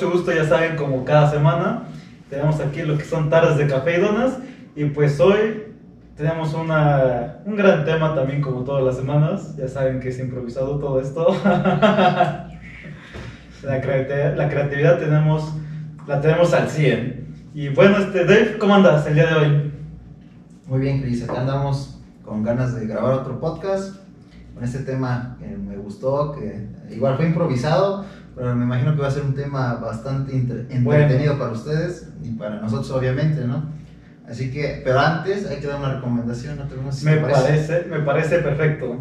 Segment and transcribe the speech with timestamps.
[0.00, 1.82] mucho gusto, ya saben, como cada semana.
[2.30, 4.38] Tenemos aquí lo que son tardes de café y donas.
[4.74, 5.64] Y pues hoy
[6.16, 9.54] tenemos una, un gran tema también, como todas las semanas.
[9.58, 11.36] Ya saben que es improvisado todo esto.
[11.44, 12.50] la,
[13.82, 15.52] creatividad, la creatividad tenemos,
[16.06, 17.50] la tenemos al 100.
[17.52, 19.72] Y bueno, este, Dave, ¿cómo andas el día de hoy?
[20.66, 23.96] Muy bien, Cris, acá andamos con ganas de grabar otro podcast
[24.54, 28.04] con este tema que me gustó, que igual fue improvisado,
[28.40, 32.58] pero me imagino que va a ser un tema bastante entretenido para ustedes y para
[32.58, 33.70] nosotros obviamente, ¿no?
[34.26, 36.64] Así que, pero antes hay que dar una recomendación, ¿no?
[37.04, 37.84] me, parece.
[37.90, 38.96] me parece perfecto.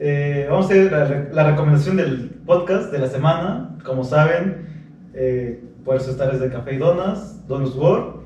[0.00, 3.76] Eh, vamos a hacer la, recomendación del podcast de la semana.
[3.84, 4.68] Como saben,
[5.12, 8.22] eh, por eso estar de Café y Donas, Donuts World.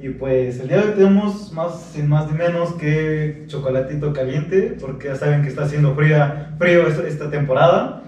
[0.00, 4.78] Y pues el día de hoy tenemos más, sin más ni menos que chocolatito caliente,
[4.80, 8.02] porque ya saben que está haciendo fría, frío esta, temporada.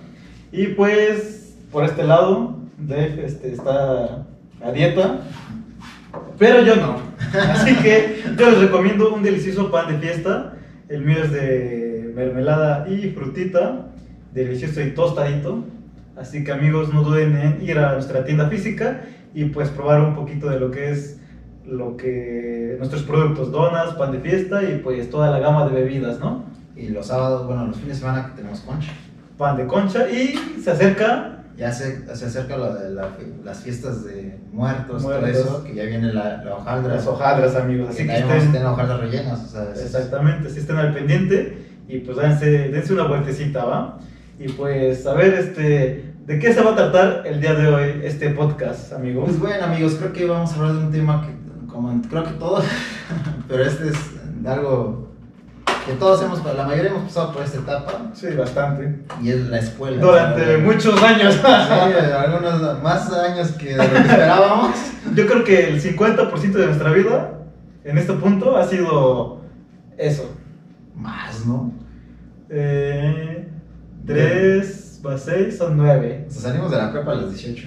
[0.53, 1.38] Y pues
[1.71, 4.27] por este lado, Dave este, está
[4.63, 5.21] a dieta,
[6.39, 6.97] pero yo no.
[7.51, 10.55] Así que yo les recomiendo un delicioso pan de fiesta.
[10.89, 13.89] El mío es de mermelada y frutita,
[14.33, 15.65] delicioso y tostadito.
[16.17, 19.03] Así que amigos, no duden en ir a nuestra tienda física
[19.35, 21.21] y pues probar un poquito de lo que es
[21.65, 26.19] lo que nuestros productos, donas, pan de fiesta y pues toda la gama de bebidas,
[26.19, 26.45] ¿no?
[26.75, 28.93] Y los sábados, bueno, los fines de semana que tenemos concha.
[29.37, 31.38] Pan de concha y se acerca...
[31.59, 32.91] Ya se, se acerca lo de
[33.45, 36.95] las fiestas de muertos, todo eso, que ya viene la, la hojaldra.
[36.95, 37.91] Las hojaldras, amigos.
[37.91, 38.65] Así que, que estén...
[38.65, 39.45] hojaldras rellenas.
[39.45, 43.99] O sea, Exactamente, si estén al pendiente y pues dense, dense una vueltecita, ¿va?
[44.39, 48.01] Y pues, a ver, este, ¿de qué se va a tratar el día de hoy
[48.05, 49.25] este podcast, amigos?
[49.25, 52.65] Pues bueno, amigos, creo que vamos a hablar de un tema que creo que todos,
[53.49, 53.97] pero este es
[54.47, 55.08] algo
[55.89, 58.11] que todos hemos, la mayoría hemos pasado por esta etapa.
[58.13, 59.05] Sí, bastante.
[59.23, 60.01] Y es la escuela.
[60.01, 61.35] Durante muchos años.
[61.35, 64.77] Sí, algunos más años que lo que esperábamos.
[65.15, 67.39] Yo creo que el 50% de nuestra vida
[67.85, 69.41] en este punto ha sido
[69.97, 70.31] eso.
[70.95, 71.73] Más, ¿no?
[72.51, 73.49] Eh,
[74.07, 76.27] 3 más 6 son 9.
[76.29, 77.67] O sea, salimos de la prepa a los 18.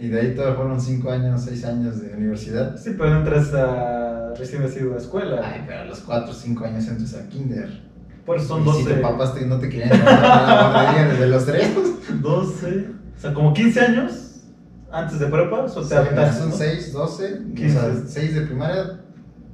[0.00, 2.74] Y de ahí todos fueron 5 años, 6 años de universidad.
[2.78, 5.42] Sí, pero entras a recién nacido a escuela.
[5.44, 7.82] Ay, pero a los 4 o 5 años entras a kinder.
[8.24, 8.94] Por eso son 12.
[8.94, 11.76] Si papás no te querían a la guardería desde los 3.
[12.22, 12.86] 12.
[13.20, 14.40] O sea, como 15 años
[14.90, 15.64] antes de prepa.
[15.64, 17.40] O sea, son 6, 12.
[17.54, 17.78] 15.
[17.78, 19.00] O sea, 6 de primaria,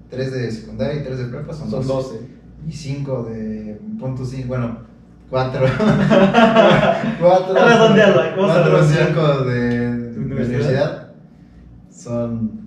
[0.09, 2.21] 3 de secundaria y 3 de prepa son, son 12.
[2.69, 4.79] Y 5 de punto 5, bueno,
[5.29, 5.67] 4.
[7.19, 7.55] 4.
[7.55, 9.76] Redondealo, 4 o 5 de
[10.43, 11.07] universidad
[11.91, 12.67] son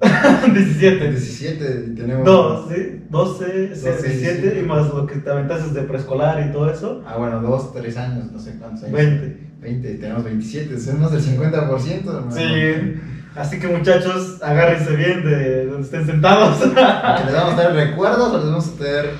[0.00, 1.10] 17.
[1.10, 2.24] 17 y tenemos.
[2.24, 7.02] 12, 12, 17 y más lo que te aventases de preescolar y todo eso.
[7.06, 8.96] Ah, bueno, 2, 3 años, no sé cuántos años.
[8.96, 9.50] 20.
[9.60, 12.30] 20 y tenemos 27, más del 50%.
[12.30, 13.00] Sí.
[13.36, 16.60] Así que muchachos, agárrense bien de donde estén sentados.
[16.60, 19.10] ¿Les vamos a tener recuerdos o les vamos a tener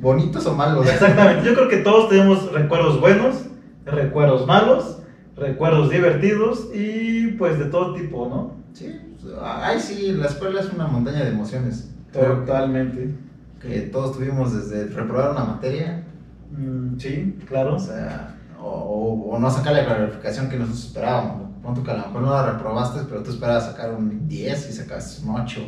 [0.00, 0.86] bonitos o malos?
[0.88, 3.36] Exactamente, yo creo que todos tenemos recuerdos buenos,
[3.86, 4.98] recuerdos malos
[5.36, 8.52] recuerdos divertidos y pues de todo tipo, ¿no?
[8.72, 9.00] Sí,
[9.40, 11.90] ay sí, la escuela es una montaña de emociones.
[12.12, 13.14] Totalmente.
[13.60, 16.04] Que, todos tuvimos desde reprobar una materia.
[16.50, 17.76] Mm, sí, claro.
[17.76, 21.44] O sea, o, no sacar la calificación que nosotros esperábamos.
[21.62, 24.72] Punto que a lo mejor no la reprobaste, pero tú esperabas sacar un 10 y
[24.72, 25.60] sacaste un 8.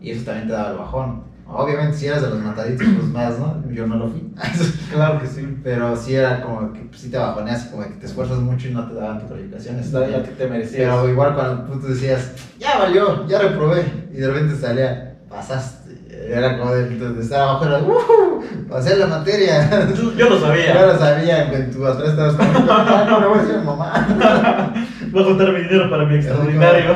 [0.00, 1.24] Y eso también te daba el bajón.
[1.46, 3.62] Obviamente si eras de los mataditos, pues más, ¿no?
[3.70, 4.32] Yo no lo fui.
[4.92, 5.58] claro que sí.
[5.62, 8.72] Pero sí era como que pues, sí te bajoneas, como que te esfuerzas mucho y
[8.72, 9.76] no te daban tu calificación.
[9.92, 10.94] La que te merecías.
[10.94, 15.82] Pero igual cuando tú decías, ya valió, ya reprobé, y de repente salía, pasaste.
[16.28, 18.42] Era como de, de, estar abajo, era, ¡uh!
[18.68, 19.68] Pasé la materia.
[20.16, 20.74] Yo lo sabía.
[20.74, 23.62] Yo lo sabía, que tú atrás estabas como, no, no, le voy a decir a
[23.62, 24.74] mamá.
[25.10, 26.94] Voy a juntar mi dinero para mi extraordinario.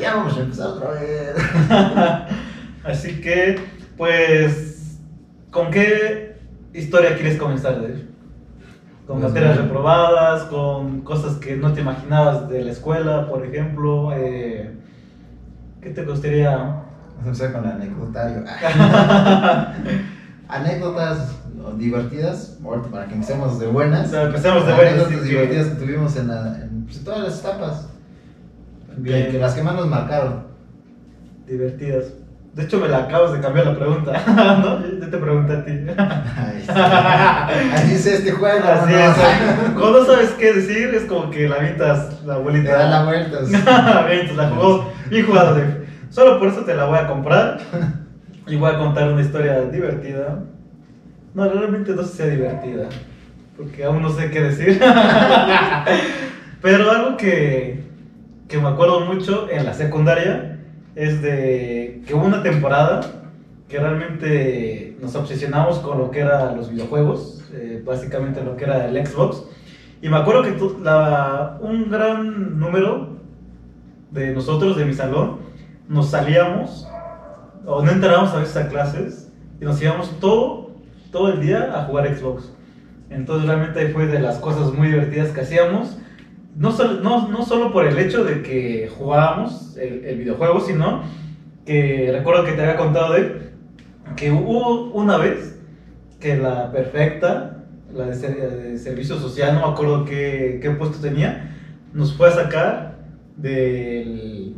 [0.00, 1.36] ya vamos a empezar otra vez.
[2.84, 4.98] Así que pues,
[5.52, 6.34] ¿con qué
[6.74, 7.76] historia quieres comenzar,
[9.06, 10.42] ¿Con pues materias reprobadas?
[10.46, 14.10] ¿Con cosas que no te imaginabas de la escuela, por ejemplo?
[14.12, 14.74] Eh,
[15.80, 16.56] ¿Qué te gustaría?
[16.56, 16.82] Vamos
[17.22, 18.38] a empezar con el anecdotario.
[20.48, 21.36] Anécdotas
[21.78, 22.58] divertidas,
[22.90, 24.12] para que empecemos de buenas.
[24.12, 24.94] empecemos de buenas.
[24.94, 26.26] Anécdotas divertidas que tuvimos en,
[26.86, 27.86] pues, en, todas las etapas.
[28.96, 29.30] Bien.
[29.30, 30.48] Que, las que más nos marcaron.
[31.46, 32.14] Divertidas.
[32.54, 34.12] De hecho, me la acabas de cambiar la pregunta,
[34.62, 34.86] ¿no?
[34.86, 35.72] Yo te pregunté a ti.
[37.72, 38.68] Así es este juego.
[38.68, 39.14] Así es.
[39.72, 42.70] Cuando no sabes qué decir, es como que la avientas la abuelita.
[42.70, 43.38] Te da la vuelta.
[44.00, 45.56] avientas, la jugó bien jugada.
[46.10, 47.58] Solo por eso te la voy a comprar.
[48.46, 50.40] Y voy a contar una historia divertida.
[51.32, 52.88] No, realmente no sé si sea divertida.
[53.56, 54.78] porque aún no sé qué decir.
[56.60, 57.82] Pero algo que,
[58.46, 60.51] que me acuerdo mucho en la secundaria
[60.94, 63.00] es de que hubo una temporada
[63.68, 68.86] que realmente nos obsesionamos con lo que eran los videojuegos, eh, básicamente lo que era
[68.86, 69.44] el Xbox.
[70.02, 73.16] Y me acuerdo que la- un gran número
[74.10, 75.38] de nosotros, de mi salón,
[75.88, 76.86] nos salíamos
[77.64, 80.72] o no entrábamos a veces a clases y nos íbamos todo,
[81.10, 82.52] todo el día a jugar Xbox.
[83.10, 85.96] Entonces realmente fue de las cosas muy divertidas que hacíamos.
[86.56, 91.02] No, sol- no, no solo por el hecho de que jugábamos el, el videojuego, sino
[91.64, 93.52] que recuerdo que te había contado de
[94.16, 95.58] que hubo una vez
[96.20, 97.64] que la perfecta,
[97.94, 101.54] la de, ser- de servicio social, no me acuerdo qué, qué puesto tenía,
[101.94, 102.96] nos fue a sacar
[103.36, 104.54] del,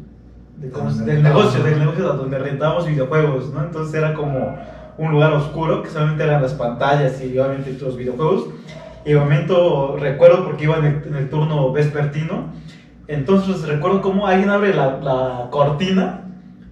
[0.58, 0.70] de
[1.06, 3.62] del negocio, del negocio donde rentábamos videojuegos, ¿no?
[3.64, 4.56] Entonces era como
[4.98, 8.46] un lugar oscuro que solamente eran las pantallas y obviamente los videojuegos.
[9.04, 12.52] Y momento recuerdo porque iba en el, turno vespertino.
[13.06, 16.24] Entonces recuerdo cómo alguien abre la, la cortina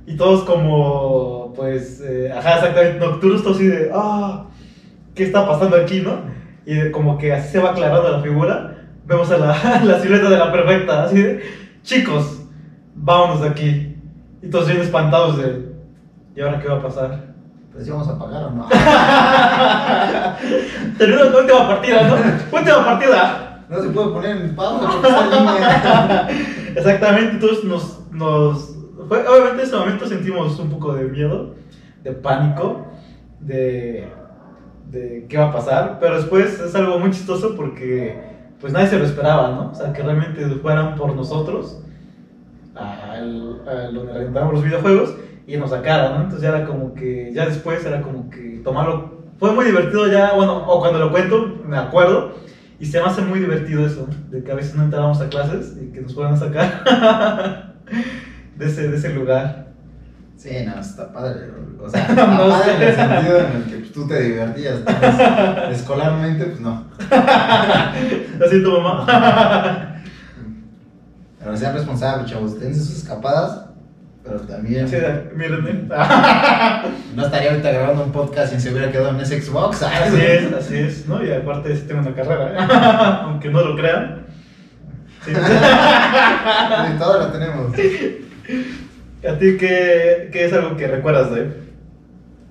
[0.07, 4.47] y todos como, pues, eh, ajá, exactamente, nocturnos, todos así de, ah,
[5.15, 6.23] ¿qué está pasando aquí, no?
[6.67, 10.39] Y como que así se va aclarando la figura, vemos a la, la silueta de
[10.39, 11.43] la perfecta, así de,
[11.83, 12.43] chicos,
[12.95, 13.97] vámonos de aquí.
[14.43, 15.73] Y todos bien espantados de,
[16.35, 17.32] ¿y ahora qué va a pasar?
[17.73, 18.69] Pues íbamos a pagar o no.
[20.99, 22.15] La última partida, ¿no?
[22.59, 23.65] Última partida.
[23.69, 26.29] No se puede poner en pausa porque está en línea.
[26.77, 28.75] Exactamente, entonces nos, nos
[29.09, 31.55] fue- obviamente en ese momento sentimos un poco de miedo,
[32.03, 32.87] de pánico,
[33.41, 34.09] de,
[34.91, 38.21] de qué va a pasar, pero después es algo muy chistoso porque
[38.61, 39.71] pues nadie se lo esperaba, ¿no?
[39.71, 41.79] O sea, que realmente fueran por nosotros
[42.75, 45.15] al, a donde rentamos los videojuegos
[45.47, 46.17] y nos sacaran, ¿no?
[46.23, 50.35] Entonces ya era como que, ya después era como que tomarlo, fue muy divertido ya,
[50.35, 52.37] bueno, o cuando lo cuento me acuerdo
[52.79, 55.77] y se me hace muy divertido eso, de que a veces no entrábamos a clases
[55.81, 57.75] y que nos fueran a sacar
[58.57, 59.73] de ese, de ese lugar.
[60.37, 61.49] Sí, no, está padre.
[61.81, 64.79] O sea, está No padre en el sentido en el que pues, tú te divertías.
[64.79, 65.21] entonces,
[65.81, 66.85] escolarmente, pues no.
[68.45, 69.95] Así tu mamá.
[71.39, 72.59] Pero sean responsables, chavos.
[72.59, 73.72] Dense sus escapadas.
[74.25, 74.89] Pero también.
[74.89, 74.97] Sí,
[75.35, 75.89] mírenme.
[77.17, 79.83] No estaría ahorita grabando un podcast y se hubiera quedado en ese Xbox.
[79.83, 81.23] Así es, así es, ¿no?
[81.23, 82.69] Y aparte sí tengo una carrera, ¿eh?
[83.25, 84.27] aunque no lo crean.
[85.25, 85.33] Sí.
[85.35, 87.73] Sí, todo lo tenemos.
[87.73, 91.55] ¿A ti qué, qué es algo que recuerdas de él?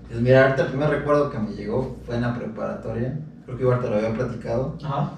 [0.07, 3.17] Pues mira, ahorita el primer recuerdo que me llegó fue en la preparatoria.
[3.45, 4.77] Creo que igual te lo había platicado.
[4.83, 5.11] Ajá.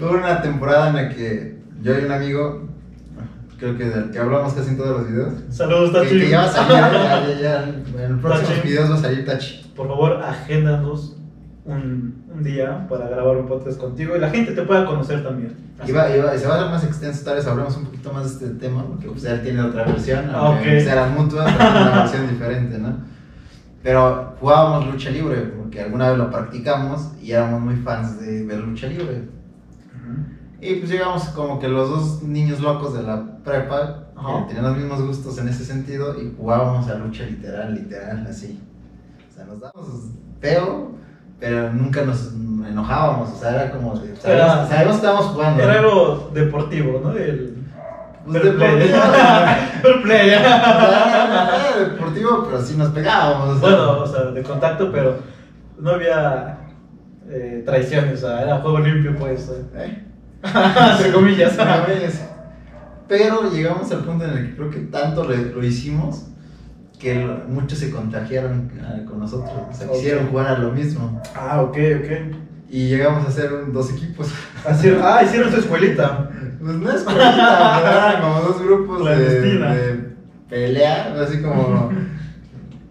[0.00, 2.62] Hubo una temporada en la que yo y un amigo,
[3.58, 6.18] creo que del que hablamos casi en todos los videos, Saludos, que, Tachi.
[6.20, 7.62] que ya va a salir, ya, ya, ya,
[8.04, 8.68] en los próximos Tachi.
[8.68, 9.72] videos va a salir Tachi.
[9.76, 11.16] Por favor, agéndanos
[11.64, 15.54] un, un día para grabar un podcast contigo y la gente te pueda conocer también.
[15.78, 15.90] Así.
[15.90, 18.24] Iba, iba, y se va a hacer más extenso, tal vez hablemos un poquito más
[18.40, 20.72] de este tema, porque pues él tiene otra versión, Ah, aunque ok.
[20.74, 22.96] pues, eran mutuas, pero una versión diferente, ¿no?
[23.82, 28.58] Pero jugábamos lucha libre, porque alguna vez lo practicamos y éramos muy fans de ver
[28.60, 29.22] lucha libre.
[30.68, 34.40] Y pues llegamos como que los dos niños locos de la prepa, Ajá.
[34.40, 38.60] que tenían los mismos gustos en ese sentido, y jugábamos a lucha literal, literal, así.
[39.30, 39.88] O sea, nos dábamos
[40.40, 40.90] feo,
[41.38, 42.32] pero nunca nos
[42.68, 45.62] enojábamos, o sea, era como de, sabíamos, que estábamos jugando.
[45.62, 47.12] Era algo deportivo, ¿no?
[47.12, 47.56] El
[48.26, 48.98] Pues deportivo.
[49.82, 50.30] Fair play.
[50.30, 53.56] O sea, era deportivo, pero sí nos pegábamos.
[53.56, 53.68] o sea.
[53.68, 55.18] Bueno, o sea, de contacto, pero
[55.78, 56.58] no había
[57.28, 59.48] eh, traiciones, o sea, era juego limpio, pues.
[59.48, 59.64] eh.
[59.76, 60.02] ¿Eh?
[60.92, 61.56] Entre comillas.
[63.08, 66.26] Pero llegamos al punto en el que creo que tanto lo, lo hicimos
[66.98, 69.52] que lo- muchos se contagiaron ah, con nosotros.
[69.70, 71.20] O sea, quisieron jugar a lo mismo.
[71.34, 72.36] Ah, ok, ok.
[72.68, 74.32] Y llegamos a hacer un- dos equipos.
[74.66, 76.30] Así, ah, hicieron su escuelita.
[76.60, 80.06] Pues no es escuelita, pero eran como dos grupos de,
[80.48, 81.90] pelea, así como,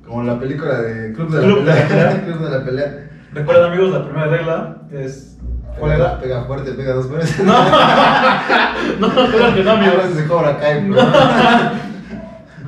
[0.05, 2.09] como la película de Club de la Club de la Pelea.
[2.09, 2.23] Pelea.
[2.25, 3.09] Club de la Pelea.
[3.33, 5.37] Recuerden, amigos, la primera regla es.
[5.79, 6.19] ¿Cuál era?
[6.19, 7.39] Pega fuerte, pega dos veces.
[7.45, 9.97] No, no, claro que no, A amigos.
[9.97, 10.87] veces se cobra Kai.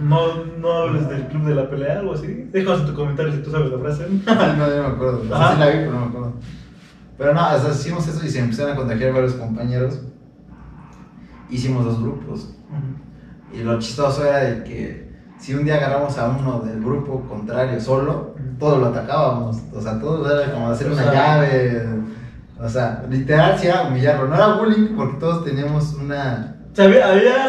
[0.02, 2.50] No, no hables del club de la pelea, algo así.
[2.52, 4.08] Déjanos en tu comentario si tú sabes la frase.
[4.08, 5.22] Sí, no, yo no me acuerdo.
[5.24, 5.54] O sea, Ajá.
[5.54, 6.34] sí la vi, pero no me acuerdo.
[7.18, 10.00] Pero no, o sea, hicimos eso y se empezaron a contagiar varios compañeros.
[11.50, 12.54] Hicimos dos grupos.
[13.54, 15.10] Y lo chistoso era de que
[15.40, 19.58] si un día agarramos a uno del grupo contrario solo, todos lo atacábamos.
[19.74, 21.88] O sea, todos era como hacer O una sea- llave.
[22.60, 24.28] O sea, literal sí era humillarlo.
[24.28, 26.56] No era bullying porque todos teníamos una.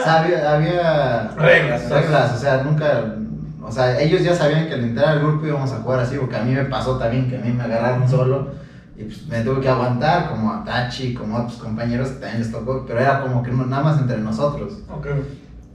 [0.04, 2.00] Sea, había, había- Reglas, o sea.
[2.00, 3.04] reglas, o sea, nunca.
[3.62, 6.36] O sea, ellos ya sabían que al entrar al grupo íbamos a jugar así, porque
[6.36, 8.48] a mí me pasó también que a mí me agarraron solo.
[8.96, 12.40] Y pues me tuve que aguantar, como a Tachi, como a otros compañeros que también
[12.40, 14.78] les tocó, pero era como que nada más entre nosotros.
[14.90, 15.06] Ok.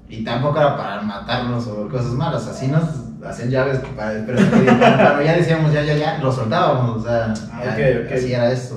[0.09, 2.83] Y tampoco era para matarnos o cosas malas, así nos
[3.25, 7.61] hacían llaves para, pero cuando ya decíamos ya, ya, ya, lo soltábamos, o sea, Ah,
[7.65, 8.11] ya, ok, ok.
[8.13, 8.75] así era esto.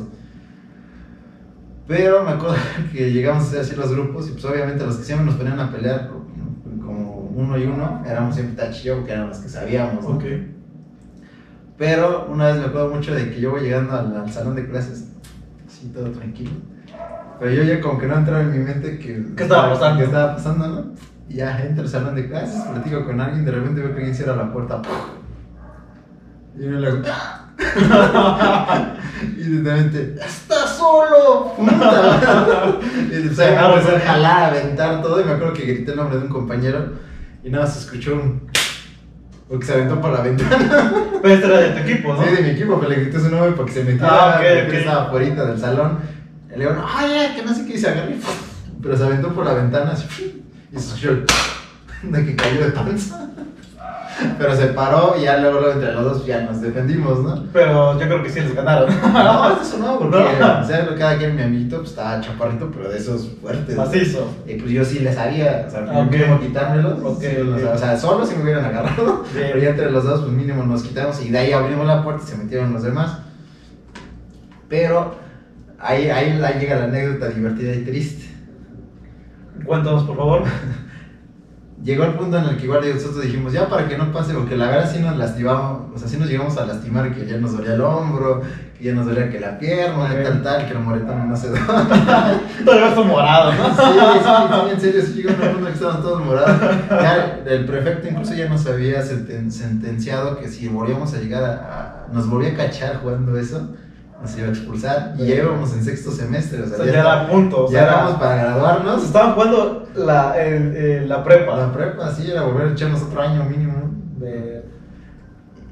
[1.86, 2.56] Pero me acuerdo
[2.92, 5.70] que llegamos a hacer los grupos y pues obviamente los que siempre nos ponían a
[5.70, 6.10] pelear
[6.84, 10.16] como uno y uno, éramos siempre Tachi y yo, que eran los que sabíamos, ¿no?
[10.16, 10.24] Ok.
[11.78, 14.66] Pero una vez me acuerdo mucho de que yo voy llegando al, al salón de
[14.66, 15.10] clases,
[15.66, 16.52] así todo tranquilo.
[17.38, 19.34] Pero yo ya como que no entraba en mi mente que...
[19.36, 19.98] ¿Qué estaba pasando?
[19.98, 20.84] ¿Qué estaba pasando, no?
[21.28, 24.14] Y ya entro al salón de clases, platico con alguien, de repente veo que alguien
[24.14, 24.80] cierra la puerta.
[26.56, 27.02] Y yo le hago...
[29.36, 31.54] y de repente, ¡está solo!
[31.56, 32.78] Puta.
[33.10, 35.20] y se agarra, empezó a jalar, a aventar todo.
[35.20, 37.06] Y me acuerdo que grité el nombre de un compañero
[37.46, 38.50] y nada, se escuchó un...
[39.48, 40.92] Porque se aventó por la ventana.
[41.22, 42.24] Pero este era de tu equipo, ¿no?
[42.24, 45.44] Sí, de mi equipo, pero le grité su nombre porque se metiera, Ah, estaba afuera
[45.44, 46.00] del salón.
[46.48, 48.12] Y le digo, ay, que no sé qué, y se agarró
[48.82, 51.26] Pero se aventó por la ventana así, y se escuchó el
[52.02, 53.28] de que cayó de panza.
[54.38, 57.44] Pero se paró y ya luego, luego entre los dos ya nos defendimos, ¿no?
[57.52, 58.88] Pero yo creo que sí les ganaron.
[59.12, 60.60] No, eso no, porque No.
[60.60, 63.76] o sea, cada quien mi amiguito pues, estaba chaparrito, pero de esos fuertes.
[63.76, 64.26] Macizo.
[64.46, 66.10] Y pues yo sí le sabía, o sea, Ah, ok.
[66.10, 66.98] mínimo quitármelos.
[67.04, 67.74] Ok, sí, o sea, ok.
[67.74, 69.22] o sea, solo si me hubieran agarrado.
[69.34, 72.22] Pero ya entre los dos, pues mínimo nos quitamos y de ahí abrimos la puerta
[72.24, 73.18] y se metieron los demás.
[74.68, 75.14] Pero
[75.78, 78.24] ahí, ahí, ahí llega la anécdota divertida y triste.
[79.64, 80.42] Cuéntanos, por favor.
[81.84, 84.56] Llegó el punto en el que igual nosotros dijimos, ya para que no pase, porque
[84.56, 87.54] la verdad sí nos lastimamos, o sea, sí nos llegamos a lastimar, que ya nos
[87.54, 88.40] dolía el hombro,
[88.78, 91.60] que ya nos dolía que la pierna, tal, tal, que los moretones no se dan.
[92.64, 93.68] Todavía está morado, ¿no?
[93.68, 96.60] Sí, sí, sí, en serio, sí llegó un punto en que estaban todos morados.
[96.88, 101.52] Ya el prefecto incluso ya nos había senten- sentenciado que si volvíamos a llegar a,
[102.08, 103.68] a- nos volvía a cachar jugando eso,
[104.20, 105.14] nos iba a expulsar.
[105.18, 107.66] Y ya íbamos en sexto semestre, o O sea, sea, ya, era punto.
[107.66, 109.04] O ya sea, éramos para graduarnos.
[109.04, 111.56] Estaban jugando la, el- el- la prepa.
[111.56, 113.90] La prepa, sí, era volver a echarnos otro año mínimo.
[114.18, 114.64] De-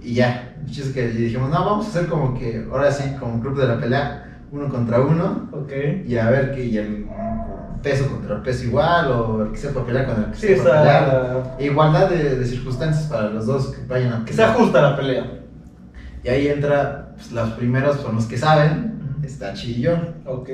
[0.03, 3.41] Y ya, el es que dijimos, no, vamos a hacer como que, ahora sí, como
[3.41, 5.73] club de la pelea, uno contra uno, Ok.
[6.07, 7.07] y a ver que y el
[7.83, 11.57] peso contra peso igual, o el que sepa pelear con el que Sí, sepa pelear.
[11.59, 15.25] Igualdad de, de circunstancias para los dos que vayan a Que sea justa la pelea.
[16.23, 19.93] Y ahí entra, pues, los primeros son los que saben, está Chi y yo.
[20.27, 20.51] Ok.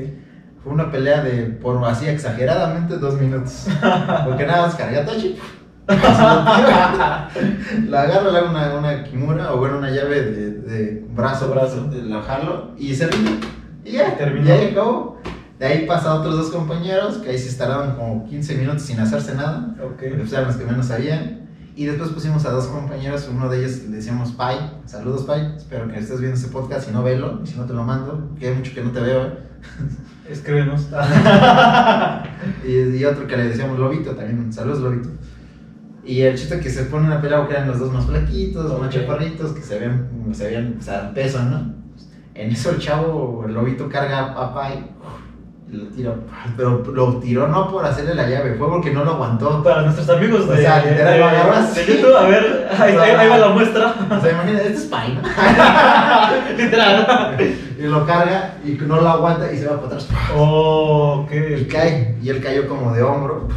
[0.62, 3.66] Fue una pelea de, por así exageradamente, dos minutos.
[4.24, 5.36] Porque nada más carga a Tachi.
[5.90, 7.28] la
[8.02, 11.90] agarra, le hago una, una kimura, o bueno, una llave de, de brazo, Brazo.
[11.92, 13.32] la jalo y se rinde.
[13.84, 14.48] Y ya, Terminó.
[14.48, 15.18] y ahí acabó.
[15.58, 19.00] De ahí pasa a otros dos compañeros que ahí se instalaron como 15 minutos sin
[19.00, 19.74] hacerse nada.
[19.82, 20.02] Ok.
[20.16, 21.39] Pues, eran los que menos sabían.
[21.80, 24.82] Y después pusimos a dos compañeros, uno de ellos le decíamos Pai.
[24.84, 27.72] Saludos Pai, espero que estés viendo este podcast, si no velo, y si no te
[27.72, 29.28] lo mando, que hay mucho que no te veo.
[29.28, 29.38] ¿eh?
[30.28, 30.88] Escríbenos.
[32.66, 35.08] Y, y otro que le decíamos Lobito también, saludos Lobito.
[36.04, 38.90] Y el chiste que se pone una pelea que eran los dos más flaquitos, más
[38.90, 41.76] chaparritos, que se ven, se veían, o sea, peso, ¿no?
[42.34, 44.84] En eso el chavo, el Lobito carga a Pai
[45.72, 46.14] lo tira,
[46.56, 49.62] pero lo tiró no por hacerle la llave, fue porque no lo aguantó.
[49.62, 51.86] Para nuestros amigos de, O sea, literal, de- lo agarró de.
[51.86, 53.94] YouTube, a ver, ahí, ahí- ahí va la muestra.
[54.10, 55.22] O sea, imagínate, este es Pai, ¿no?
[56.56, 57.38] Literal.
[57.78, 60.08] Y lo carga y no lo aguanta y se va para atrás.
[60.36, 61.32] Oh, ok.
[61.60, 63.48] Y cae, y él cayó como de hombro.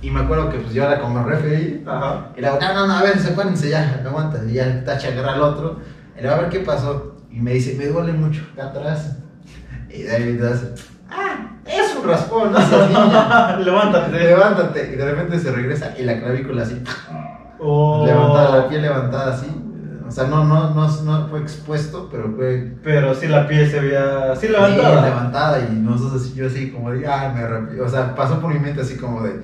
[0.00, 1.82] Y me acuerdo que pues yo era como referee.
[1.86, 2.28] Ajá.
[2.36, 4.40] Y le digo, no, no, no, a ver, sepárense ya, aguanta.
[4.48, 5.80] Y ya Tacha agarra al otro.
[6.14, 7.16] Y le digo, a ver qué pasó.
[7.30, 9.16] Y me dice, me duele mucho acá atrás.
[9.90, 10.66] Y David hace,
[11.10, 11.47] ah,
[12.02, 12.58] un raspón, no.
[13.64, 14.18] Levántate.
[14.18, 14.90] Levántate.
[14.92, 16.82] Y de repente se regresa y la clavícula así,
[17.60, 18.04] Oh.
[18.06, 19.46] levantada, la piel levantada así.
[20.06, 23.80] O sea, no, no, no, no fue expuesto, pero fue Pero sí la piel se
[23.80, 25.04] veía Sí, levantada.
[25.04, 27.80] levantada y nosotros así, yo así como de, ay, me arrepentí.
[27.80, 29.40] O sea, pasó por mi mente así como de,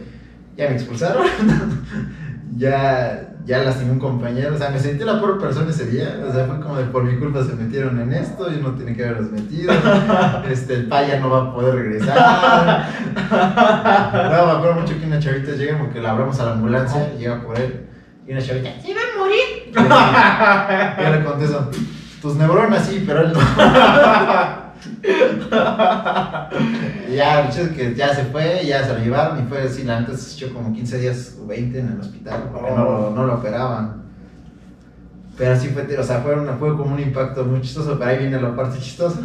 [0.57, 1.23] ya me expulsaron,
[2.57, 4.55] ya, ya lastimé un compañero.
[4.55, 6.19] O sea, me sentí la peor persona ese día.
[6.29, 8.95] O sea, fue como de, por mi culpa se metieron en esto, yo no tenía
[8.97, 9.73] que haberlos metido.
[10.49, 12.89] Este, el paya no va a poder regresar.
[13.25, 17.41] No, me acuerdo mucho que una chavita llega porque la hablamos a la ambulancia, llega
[17.43, 17.87] por él.
[18.27, 19.73] Y una chavita, ¿se va a morir?
[21.01, 21.71] Y yo le contesto,
[22.21, 24.64] tus neuronas sí, pero él no.
[27.11, 29.63] Y ya, el chiste es que ya se fue, ya se lo llevaron y fue
[29.63, 32.85] así, la neta se echó como 15 días o 20 en el hospital porque no,
[32.85, 34.03] lo- no lo operaban.
[35.37, 38.19] Pero así fue, o sea, fue, una- fue como un impacto muy chistoso, pero ahí
[38.19, 39.21] viene la parte chistosa.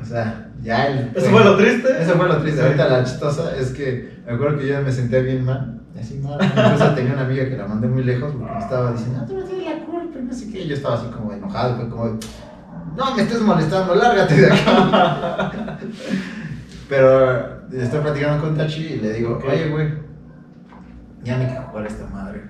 [0.00, 1.12] O sea, ya el...
[1.14, 1.88] ¿Eso fue lo triste?
[2.00, 2.60] Eso fue lo triste.
[2.60, 2.66] Sí.
[2.66, 5.80] Ahorita la chistosa es que me acuerdo que yo me sentía bien mal.
[5.98, 6.38] Así mal.
[6.42, 9.38] Incluso tenía una amiga que la mandé muy lejos porque me estaba diciendo, "Ah, tú
[9.38, 9.74] no tienes la
[10.22, 10.66] no sé qué.
[10.66, 12.18] Yo estaba así como enojado, fue como,
[12.96, 15.78] no me estés molestando, lárgate de acá.
[16.88, 19.94] Pero estoy platicando con Tachi y le digo, oye, güey,
[21.22, 22.42] ya me quiero jugar esta madre.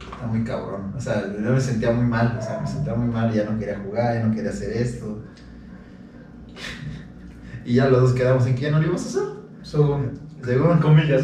[0.00, 0.92] Está muy cabrón.
[0.96, 3.58] O sea, yo me sentía muy mal, o sea, me sentía muy mal, ya no
[3.58, 5.22] quería jugar, ya no quería hacer esto.
[7.64, 9.36] Y ya los dos quedamos en que ya no lo íbamos a hacer.
[9.62, 11.22] Según, Según, comillas.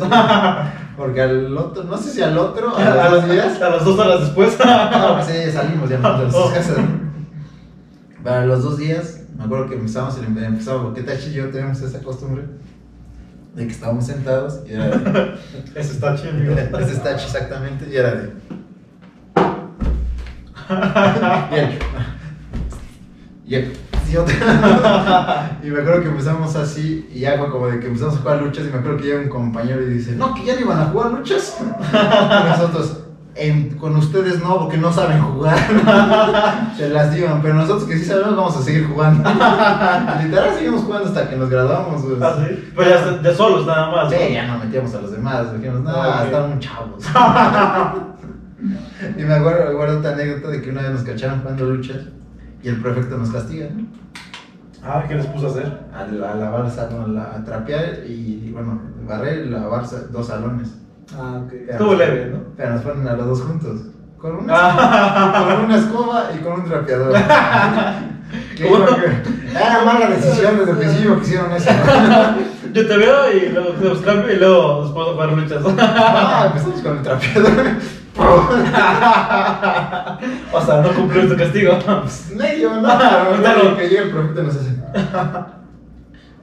[0.97, 3.61] porque al otro, no sé si al otro, a, a los días.
[3.61, 4.57] a las dos horas después.
[4.65, 6.85] No, pues sí, salimos ya nos de nuestras casas.
[8.23, 12.01] Para los dos días, me acuerdo que empezamos, empezamos, porque Tachi y yo tenemos esa
[12.01, 12.45] costumbre
[13.55, 15.35] de que estábamos sentados y era de.
[15.75, 16.53] Eso está chido, amigo.
[16.81, 18.31] Ese es Tachi exactamente y era de.
[21.53, 21.79] Y él.
[23.45, 23.73] Y él.
[24.11, 25.59] Y otra.
[25.63, 28.67] Y me acuerdo que empezamos así y ya como de que empezamos a jugar luchas
[28.67, 30.87] y me acuerdo que llega un compañero y dice, no, que ya no iban a
[30.87, 31.59] jugar luchas.
[31.61, 32.99] Y nosotros,
[33.35, 35.57] "En- con ustedes no, porque no saben jugar.
[36.77, 39.29] Se las pero nosotros que sí sabemos vamos a seguir jugando.
[40.23, 42.03] Literal seguimos jugando hasta que nos graduamos.
[42.03, 42.17] güey.
[42.21, 42.73] Ah, sí.
[42.77, 44.05] Pero ya de solos nada más.
[44.11, 44.11] ¿no?
[44.19, 46.27] Sí, ya no metíamos a los demás, dijimos, no, Ah, ok.
[46.27, 47.05] están muy chavos.
[49.19, 51.99] y me acuerdo, me acuerdo otra anécdota de que una vez nos cacharon jugando luchas
[52.63, 53.67] y el prefecto nos castiga.
[54.85, 55.81] Ah, ¿qué les puso a hacer?
[55.95, 60.69] A, la- a lavar, salón, a, a trapear y, bueno, barrer y lavar dos salones.
[61.19, 61.53] Ah, ok.
[61.69, 62.39] Estuvo leve, ¿no?
[62.57, 63.81] Pero nos ponen a los dos juntos.
[64.19, 65.55] Con una, Ah.
[65.57, 67.13] con una escoba y con un trapeador.
[68.57, 71.71] Que- Era mala decisión desde el principio que hicieron eso.
[72.73, 75.63] Yo te veo y luego los cambio y luego nos podemos jugar luchas.
[75.79, 77.51] Ah, empezamos con el trapeador.
[80.53, 81.79] o sea, no cumplió tu castigo.
[82.35, 82.89] Medio, ¿no?
[83.39, 85.62] Luego que llega el profeta nos hace.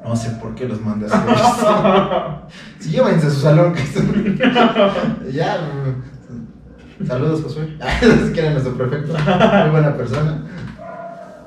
[0.03, 2.47] No sé por qué los mandé a hacer esto.
[2.79, 5.57] Si llévense a su salón, que Ya.
[7.05, 7.77] Saludos, Josué.
[8.25, 9.13] Si quieren nuestro prefecto.
[9.13, 10.43] Muy buena persona.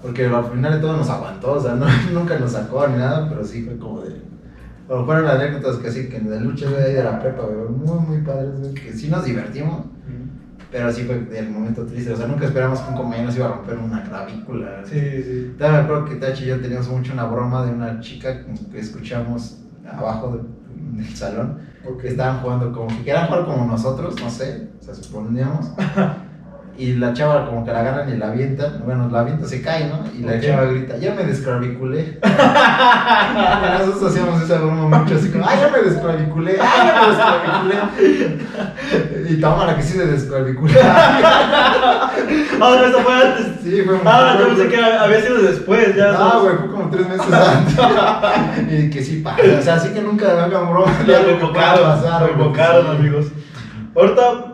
[0.01, 3.29] Porque al final de todo nos aguantó, o sea, no- nunca nos sacó ni nada,
[3.29, 4.21] pero sí fue como de.
[4.89, 8.19] Bueno, fueron anécdotas que así que en la lucha de la prepa, güey, muy, muy
[8.23, 9.87] padres, güey, que sí nos divertimos.
[10.73, 13.47] Pero sí fue el momento triste, o sea, nunca esperamos que un compañero nos iba
[13.47, 14.81] a romper una clavícula.
[14.85, 15.55] Sí, sí.
[15.59, 18.79] Todavía me acuerdo que Tachi y yo teníamos mucho una broma de una chica que
[18.79, 21.59] escuchamos abajo de- del salón,
[22.01, 25.71] que estaban jugando como que querían jugar como nosotros, no sé, o sea, suponíamos.
[26.79, 29.89] Y la chava como que la agarran y la avientan, bueno, la avienta se cae,
[29.89, 30.05] ¿no?
[30.19, 32.19] Y la chava grita, ya me desclaviculé.
[33.33, 37.07] Y nosotros hacíamos esa broma mucho así como, ay, ya me desclaviculé, ay, ya me
[37.09, 38.39] desclaviculé.
[39.31, 40.73] Y toma la que sí se desclaviculó.
[42.61, 43.47] Ah, eso fue antes.
[43.63, 46.13] Sí, fue muy Ah, yo pensé que había sido después, ya.
[46.13, 48.73] No, güey, fue como tres meses antes.
[48.73, 49.43] y que sí pasa.
[49.59, 50.93] O sea, así que nunca me hagan broma.
[51.07, 52.97] Ya de lo pasar, lo invocaron, sí.
[52.99, 53.27] amigos.
[53.97, 54.52] Ahorita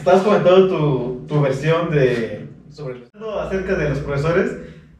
[0.00, 3.04] estabas comentando tu, tu versión de sobre el-
[3.40, 4.52] acerca de los profesores,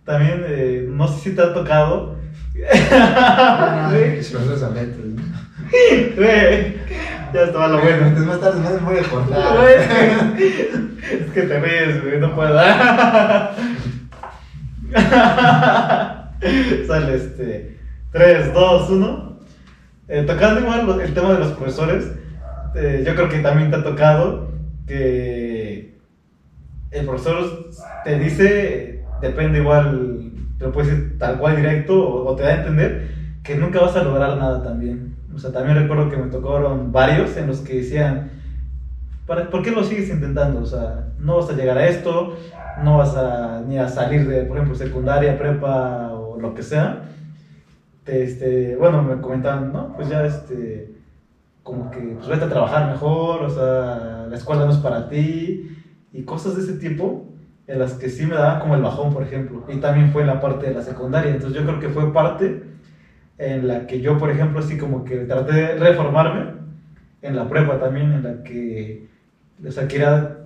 [0.04, 2.16] también eh, no sé si te ha tocado.
[2.54, 3.92] Los
[6.16, 6.76] güey,
[7.32, 8.06] ya estaba lo bueno.
[8.08, 9.68] Entonces más tarde me voy a cortar.
[9.68, 9.86] Es
[10.36, 10.70] que-
[11.24, 12.58] es que te ríes, güey, no puedo.
[16.86, 17.78] Sale este.
[18.12, 19.38] 3, 2, 1.
[20.08, 22.10] Eh, tocando igual el tema de los profesores,
[22.74, 24.50] eh, yo creo que también te ha tocado
[24.90, 25.94] que
[26.90, 27.70] el profesor
[28.02, 32.56] te dice, depende igual, te lo puede decir tal cual directo o, te da a
[32.56, 33.08] entender
[33.44, 35.14] que nunca vas a lograr nada también.
[35.32, 38.30] O sea, también recuerdo que me tocaron varios en los que decían,
[39.26, 40.60] ¿para, ¿por qué lo sigues intentando?
[40.60, 42.36] O sea, no vas a llegar a esto,
[42.82, 47.04] no vas a ni a salir de, por ejemplo, secundaria, prepa o lo que sea.
[48.02, 49.94] Te, este, bueno, me comentaban, ¿no?
[49.94, 50.99] Pues ya, este,
[51.62, 55.76] como que, pues vete a trabajar mejor, o sea, la escuela no es para ti,
[56.12, 57.26] y cosas de ese tipo,
[57.66, 59.64] en las que sí me daban como el bajón, por ejemplo.
[59.68, 62.64] Y también fue en la parte de la secundaria, entonces yo creo que fue parte
[63.38, 66.60] en la que yo, por ejemplo, así como que traté de reformarme,
[67.22, 69.08] en la prepa también, en la que,
[69.66, 70.38] o sea, quería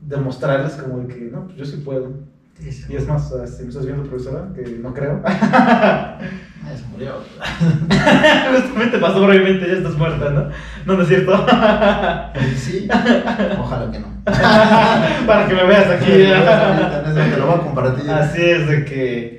[0.00, 2.12] demostrarles como que, no, pues yo sí puedo.
[2.58, 2.84] Sí.
[2.88, 5.22] Y es más, si me estás viendo, profesora, que no creo.
[6.66, 7.12] Ah, se murió.
[8.56, 10.48] Justamente pasó por mi mente, ya estás muerta, ¿no?
[10.84, 11.46] No, no es cierto.
[12.56, 12.88] Sí.
[13.56, 14.08] Ojalá que no.
[14.24, 16.10] Para que me veas aquí.
[16.10, 18.10] Te lo voy a compartir.
[18.10, 19.36] Así es, de que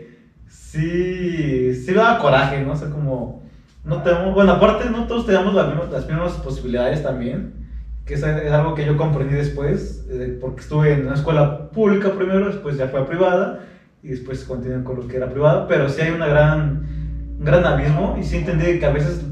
[0.47, 2.71] sí, sí me daba coraje, ¿no?
[2.71, 3.43] O sea, como,
[3.83, 7.66] no tenemos, bueno, aparte no todos tenemos las mismas, las mismas posibilidades también,
[8.07, 12.13] que es, es algo que yo comprendí después, eh, porque estuve en una escuela pública
[12.13, 13.65] primero, después ya fue a privada,
[14.01, 16.85] y después continué con lo que era privada, pero sí hay una gran,
[17.37, 19.25] un gran abismo, y sí entendí que a veces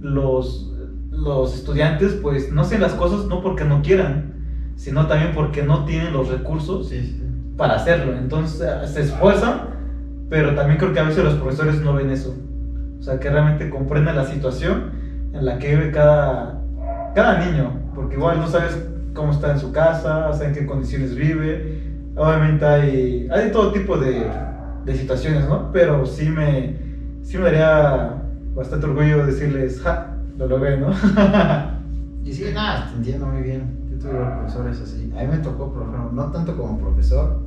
[0.00, 0.72] los,
[1.10, 4.34] los estudiantes, pues, no hacen las cosas no porque no quieran,
[4.76, 7.22] sino también porque no tienen los recursos Sí, sí.
[7.56, 8.16] para hacerlo.
[8.16, 9.62] Entonces eh, se esfuerzan,
[10.28, 12.36] pero también creo que a veces los profesores no ven eso.
[13.00, 14.90] O sea, que realmente comprenden la situación
[15.32, 16.60] en la que vive cada,
[17.16, 18.78] cada niño, porque igual no sabes
[19.14, 21.80] cómo está en su casa, o sea, en qué condiciones vive.
[22.16, 24.44] Obviamente hay, hay todo tipo de,
[24.84, 25.72] de situaciones, ¿no?
[25.72, 26.76] Pero sí me,
[27.22, 28.22] sí me daría
[28.54, 30.90] bastante orgullo decirles, ja, lo logré, ¿no?
[32.24, 33.78] Y sí, nada, te entiendo muy bien.
[33.88, 35.10] Yo tuve profesores así.
[35.16, 37.38] A mí me tocó, por ejemplo, no tanto como profesor,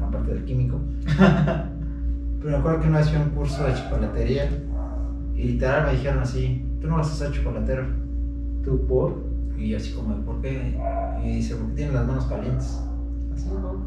[0.00, 0.80] aparte del químico,
[2.38, 4.48] pero me acuerdo que una vez fui a un curso de chocolatería
[5.34, 7.84] y literal me dijeron así, tú no vas a ser chocolatero.
[8.68, 9.14] ¿Tú por?
[9.56, 10.78] Y yo así como, ¿por qué?
[11.24, 12.78] Y dice, porque tienen las manos calientes.
[13.32, 13.82] Así, ¿no?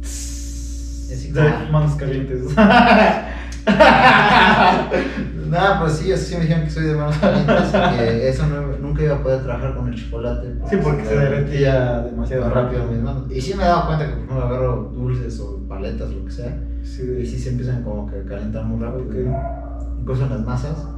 [0.00, 2.56] Y así De como, manos calientes.
[5.48, 8.46] Nada, pues sí, así sí me dijeron que soy de manos calientes y que eso
[8.48, 10.52] no- nunca iba a poder trabajar con el chocolate.
[10.68, 12.92] Sí, porque se derretía demasiado rápido rápido.
[12.92, 13.30] mis manos.
[13.30, 16.30] Y sí me he dado cuenta que por ejemplo agarro dulces o paletas, lo que
[16.32, 19.04] sea, Sí, y sí se empiezan como que a calentar muy rápido.
[19.06, 19.14] Ok.
[20.00, 20.88] Incluso en las masas,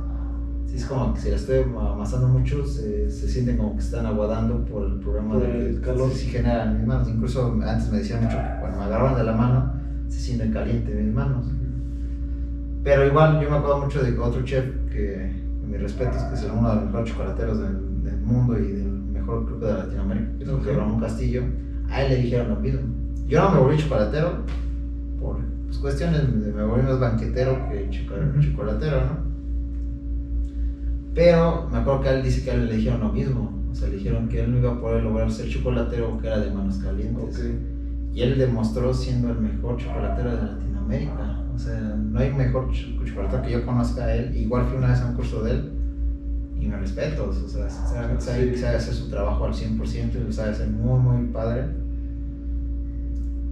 [0.66, 4.04] sí es como que si las estoy amasando mucho, se, se sienten como que están
[4.06, 6.10] aguadando por el problema Por de el calor.
[6.12, 7.08] Sí, generan mis manos.
[7.08, 9.72] Incluso antes me decían mucho que cuando me agarraban de la mano,
[10.08, 11.46] se sienten calientes mis manos.
[12.82, 15.32] Pero igual yo me acuerdo mucho de otro chef que,
[15.66, 19.44] mis respetos, que es uno de los mejores chocolateros del, del mundo y del mejor
[19.46, 21.42] club de Latinoamérica, que es Ramón Castillo.
[21.88, 22.80] A él le dijeron lo mismo.
[23.26, 24.44] Yo no me volví chocolatero
[25.18, 29.35] por pues, cuestiones, de- me volví más banquetero que chocolatero, ¿no?
[31.16, 33.50] Pero me acuerdo que él dice que a él le dijeron lo mismo.
[33.72, 36.38] O sea, le dijeron que él no iba a poder lograr ser chocolatero que era
[36.38, 37.42] de manos calientes.
[38.14, 41.42] Y él demostró siendo el mejor chocolatero de Latinoamérica.
[41.54, 44.36] O sea, no hay mejor ch- chocolatero que yo conozca a él.
[44.36, 45.70] Igual fui una vez a un curso de él
[46.60, 47.28] y me respeto.
[47.30, 48.60] O sea, sabe, sabe- Sí.
[48.60, 51.64] sabe hacer su trabajo al 100% y lo sabe hacer muy, muy padre.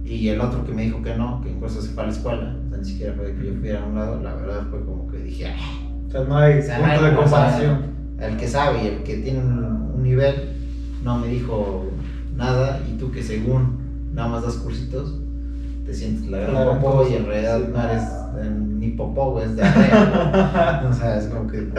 [0.05, 2.55] Y el otro que me dijo que no, que incluso se fue a la escuela,
[2.67, 4.85] o sea, ni siquiera fue de que yo fuera a un lado, la verdad fue
[4.85, 5.84] como que dije, "Ah,
[6.19, 7.77] sea, no hay O sea, punto no hay de comparación.
[8.19, 10.49] el que sabe y el que tiene un, un nivel
[11.03, 11.91] no me dijo
[12.35, 13.77] nada y tú que según
[14.13, 15.19] nada más das cursitos
[15.85, 17.71] te sientes la gran popó cosa, y en realidad sí.
[17.71, 20.87] no eres eh, ni popó, es de arrea.
[20.89, 21.69] o sea, es como que...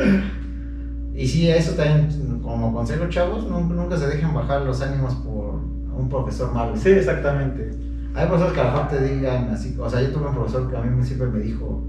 [1.14, 5.60] Y sí, eso también como consejo, chavos, nunca, nunca se dejen bajar los ánimos por
[5.98, 6.76] un profesor malo.
[6.76, 7.70] Sí, exactamente.
[8.14, 10.70] Hay profesores que a lo mejor te digan así, o sea, yo tuve un profesor
[10.70, 11.82] que a mí siempre me dijo,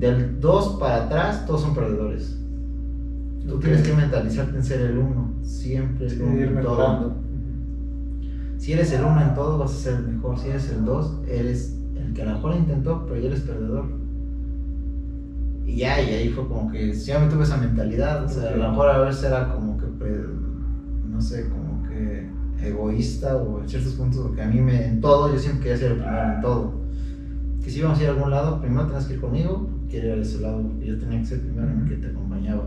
[0.00, 2.38] del 2 para atrás todos son perdedores.
[3.46, 7.14] Tú tienes que mentalizarte en ser el 1, siempre el Sí, en todo.
[8.56, 11.20] Si eres el 1 en todo vas a ser el mejor, si eres el 2
[11.28, 13.84] eres el que a lo mejor intentó, pero ya eres perdedor.
[15.66, 18.50] Y ya, y ahí fue como que si ya me tuve esa mentalidad, o sea,
[18.50, 19.86] a lo mejor a veces era como que,
[21.08, 22.26] no sé, como que
[22.62, 25.92] egoísta o en ciertos puntos, porque a mí me, en todo, yo siempre quería ser
[25.92, 26.72] el primero en todo.
[27.62, 30.18] Que si íbamos a ir a algún lado, primero tenías que ir conmigo, quiero ir
[30.20, 32.64] a ese lado, porque yo tenía que ser el primero en el que te acompañaba.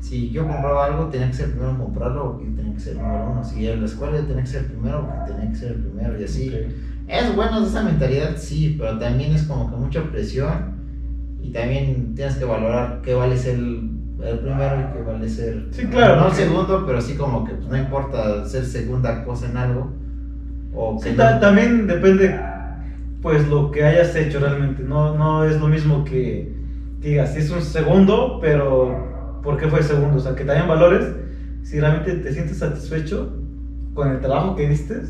[0.00, 2.94] Si yo compraba algo, tenía que ser el primero en comprarlo, porque tenía que ser
[2.96, 3.44] el número uno.
[3.44, 6.18] Si en la escuela, tenía que ser el primero, porque tenía que ser el primero,
[6.20, 6.48] y así.
[6.48, 6.70] Ok.
[7.08, 10.72] Es bueno esa mentalidad, sí, pero también es como que mucha presión
[11.42, 13.90] y también tienes que valorar qué vale ser el,
[14.22, 15.66] el primero y qué vale ser.
[15.72, 19.46] Sí, claro, No el segundo, pero sí como que pues, no importa ser segunda cosa
[19.46, 19.90] en algo.
[20.74, 22.34] O Sí, ta- también depende,
[23.24, 24.82] pues, lo que hayas hecho realmente.
[24.82, 26.54] No, no es lo mismo que
[27.00, 30.18] digas, es un segundo, pero ¿por qué fue segundo?
[30.18, 31.06] O sea, que también valores
[31.62, 33.32] si realmente te sientes satisfecho
[33.94, 35.00] con el trabajo que diste.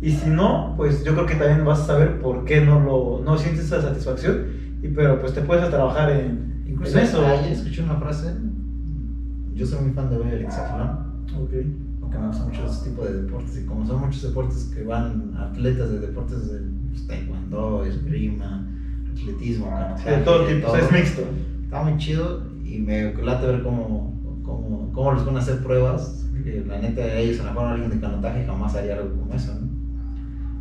[0.00, 3.20] Y si no, pues yo creo que también vas a saber por qué no, lo,
[3.22, 4.46] no sientes esa satisfacción.
[4.82, 7.26] Y, pero pues te puedes a trabajar en, Incluso en eso.
[7.26, 8.32] ayer escuché una frase.
[9.52, 10.90] Yo soy muy fan de ver el hexatlón.
[11.38, 11.50] Ok.
[12.00, 15.34] porque me gustan mucho ese tipo de deportes y como son muchos deportes que van
[15.36, 18.66] atletas de deportes de taekwondo, esgrima,
[19.12, 21.22] atletismo, canotaje, de todo tipo, o sea, es mixto.
[21.64, 26.26] Está muy chido y me late ver cómo, cómo, cómo les van a hacer pruebas.
[26.44, 29.52] Que la neta, ellos a lo mejor alguien de canotaje jamás haría algo como eso.
[29.60, 29.68] ¿no?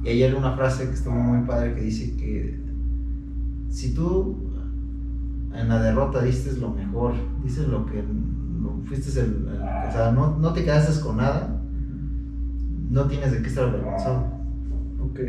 [0.04, 2.60] Y ayer una frase que estuvo muy padre que dice que
[3.70, 4.38] si tú
[5.54, 7.13] en la derrota diste lo mejor,
[7.44, 8.04] dices lo que
[8.62, 11.62] lo- fuiste el, el- o sea, no, no te quedaste con nada,
[12.89, 14.28] no tienes de qué estar avergonzado.
[15.02, 15.20] Ok.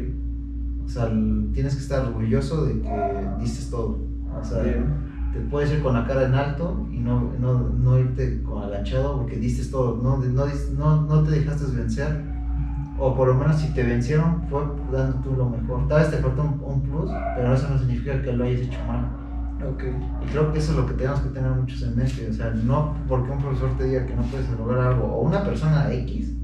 [0.85, 1.09] O sea,
[1.53, 3.99] tienes que estar orgulloso de que diste todo.
[4.40, 4.87] O sea, Bien.
[5.33, 9.19] te puedes ir con la cara en alto y no, no, no irte con agachado
[9.19, 12.25] porque diste todo, no, no, no, no te dejaste vencer.
[12.99, 14.62] O por lo menos si te vencieron fue
[14.93, 15.88] dando tú lo mejor.
[15.88, 18.79] Tal vez te faltó un, un plus, pero eso no significa que lo hayas hecho
[18.87, 19.09] mal.
[19.66, 19.85] Ok.
[20.23, 22.29] Y creo que eso es lo que tenemos que tener muchos en mente.
[22.29, 25.45] O sea, no porque un profesor te diga que no puedes lograr algo, o una
[25.45, 26.35] persona X,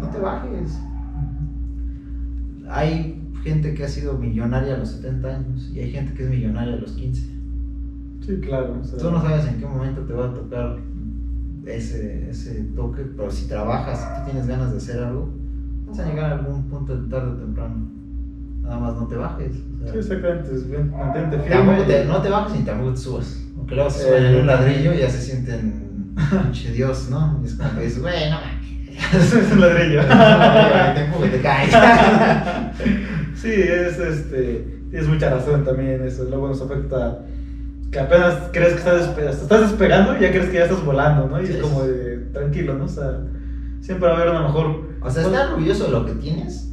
[0.00, 0.80] no te bajes.
[2.74, 6.28] Hay gente que ha sido millonaria a los 70 años y hay gente que es
[6.30, 7.26] millonaria a los 15.
[8.24, 8.78] Sí, claro.
[8.80, 10.78] o sea, Tú no sabes en qué momento te va a tocar
[11.66, 15.28] ese, ese toque, pero si trabajas, si tú tienes ganas de hacer algo,
[15.86, 17.76] vas a llegar a algún punto tarde o temprano.
[18.62, 19.52] Nada más no te bajes.
[19.74, 20.54] o sea, Sí, exactamente.
[20.54, 21.82] es bien, Mantente firme.
[21.82, 23.44] te- no te bajes ni tampoco te subas.
[23.56, 27.40] Porque luego se suben en un ladrillo y ya se sienten pinche Dios, ¿no?
[27.42, 28.38] Y es como que dices, güey, no
[29.12, 29.32] mames.
[29.34, 30.00] es un ladrillo.
[33.34, 34.82] Sí, es este.
[34.90, 36.24] Tienes mucha razón también eso.
[36.24, 37.20] Luego nos afecta
[37.90, 41.26] que apenas crees que estás, despe- estás despegando y ya crees que ya estás volando,
[41.28, 41.42] ¿no?
[41.42, 42.84] Y Sí, es como de tranquilo, ¿no?
[42.84, 43.18] O sea,
[43.80, 44.82] siempre va a haber una mejor.
[45.02, 46.70] O sea, estar orgulloso de lo que tienes,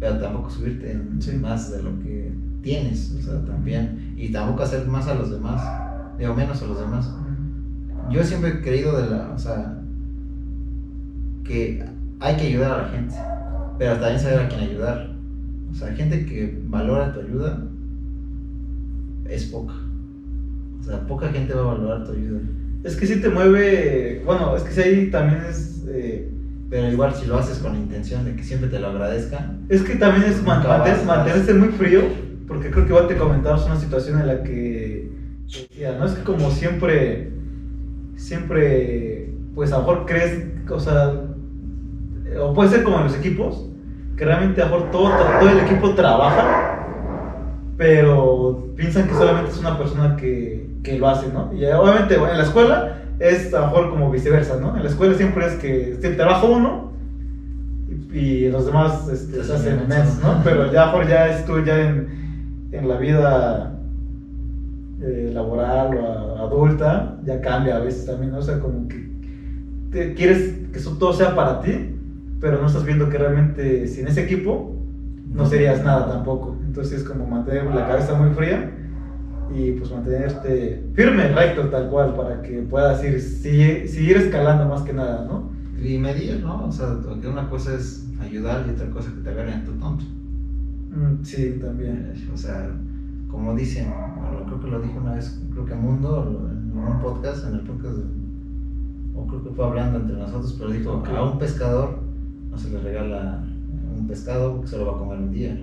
[0.00, 1.36] pero tampoco subirte en Sí.
[1.36, 4.14] más de lo que tienes, o sea, también.
[4.16, 5.62] Y tampoco hacer más a los demás,
[6.18, 7.10] digo, menos a los demás.
[8.10, 9.78] Yo siempre he creído de la, o sea,
[11.44, 11.84] que
[12.20, 13.14] hay que ayudar a la gente,
[13.78, 15.14] pero también saber a quién ayudar.
[15.70, 17.64] O sea, gente que valora tu ayuda
[19.28, 19.74] es poca.
[20.80, 22.40] O sea, poca gente va a valorar tu ayuda.
[22.82, 24.22] Es que sí te mueve.
[24.24, 25.84] Bueno, es que sí ahí también es.
[25.88, 26.28] eh,
[26.70, 29.82] Pero igual si lo haces con la intención de que siempre te lo agradezcan, Es
[29.82, 32.00] que también es man- Nunca mantener- vas- mantenerse muy frío,
[32.48, 35.10] porque creo que igual te comentamos una situación en la que
[35.46, 36.04] decía, ¿no?
[36.06, 37.30] Es que como siempre,
[38.16, 41.12] siempre, pues a lo mejor crees, o sea,
[42.38, 43.66] o puede ser como en los equipos,
[44.16, 46.58] que realmente a lo mejor todo, todo el equipo trabaja,
[47.76, 51.48] pero piensan que solamente es una persona que, que lo hace, ¿no?
[51.52, 52.86] Y obviamente en la escuela
[53.18, 54.76] es a lo mejor como viceversa, ¿no?
[54.76, 56.84] En la escuela siempre es que siempre trabaja uno
[57.86, 60.40] y, y los demás este, se hacen mensos, ¿no?
[60.42, 62.08] Pero ya a lo mejor ya es tú ya en,
[62.70, 63.70] en la vida
[64.98, 68.38] eh, laboral o a- adulta, ya cambia a veces también, ¿no?
[68.38, 69.06] O sea, como que
[69.90, 71.93] te- quieres que eso todo sea para ti,
[72.44, 74.76] pero no estás viendo que realmente sin ese equipo
[75.32, 76.58] no serías nada tampoco.
[76.62, 78.70] Entonces es como mantener la cabeza muy fría
[79.50, 84.82] y pues mantenerte firme, recto, tal cual, para que puedas ir, seguir, seguir escalando más
[84.82, 85.54] que nada, ¿no?
[85.82, 86.66] y medir, ¿no?
[86.66, 86.86] O sea,
[87.20, 90.04] que una cosa es ayudar y otra cosa que te agarren tu tonto.
[90.90, 92.12] Mm, Sí, también.
[92.32, 92.70] O sea,
[93.30, 93.90] como dicen,
[94.46, 97.94] creo que lo dijo una vez, creo que Mundo, en un podcast, en el podcast,
[97.96, 98.24] de-
[99.16, 101.08] o creo que fue hablando entre nosotros, pero dijo, Ok.
[101.08, 102.03] a un pescador
[102.54, 103.42] no se le regala
[103.96, 105.56] un pescado porque se lo va a comer un día.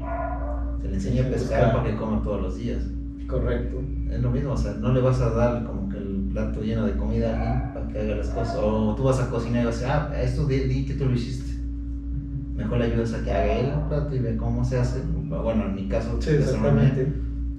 [0.82, 2.84] Se le enseña a pescar para que coma todos los días.
[3.28, 3.82] Correcto.
[4.10, 6.86] Es lo mismo, o sea, no le vas a dar como que el plato lleno
[6.86, 8.58] de comida a alguien para que haga las cosas.
[8.58, 11.06] O tú vas a cocinar y vas a decir, ah, esto di, di que tú
[11.06, 11.50] lo hiciste.
[12.58, 15.00] Mejor le ayudas a que haga él el plato y ve cómo se hace.
[15.30, 17.14] Bueno, en mi caso, Sí, exactamente.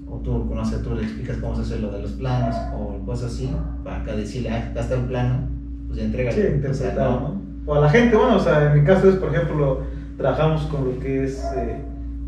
[0.07, 3.03] o tú, no sé, tú le explicas cómo se hace lo de los planos o
[3.03, 3.49] cosas así,
[3.83, 5.47] para acá decirle, ah, acá está el plano,
[5.87, 6.31] pues ya entrega.
[6.31, 7.42] Sí, interpretar, ¿no?
[7.65, 9.83] O a la gente, bueno, o sea, en mi caso es, por ejemplo,
[10.17, 11.77] trabajamos con lo que es eh,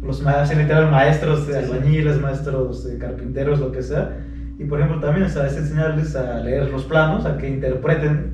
[0.02, 4.18] los maestros, literal, maestros de albañiles, maestros de carpinteros, lo que sea.
[4.58, 8.32] Y por ejemplo, también, o sea, es enseñarles a leer los planos, a que interpreten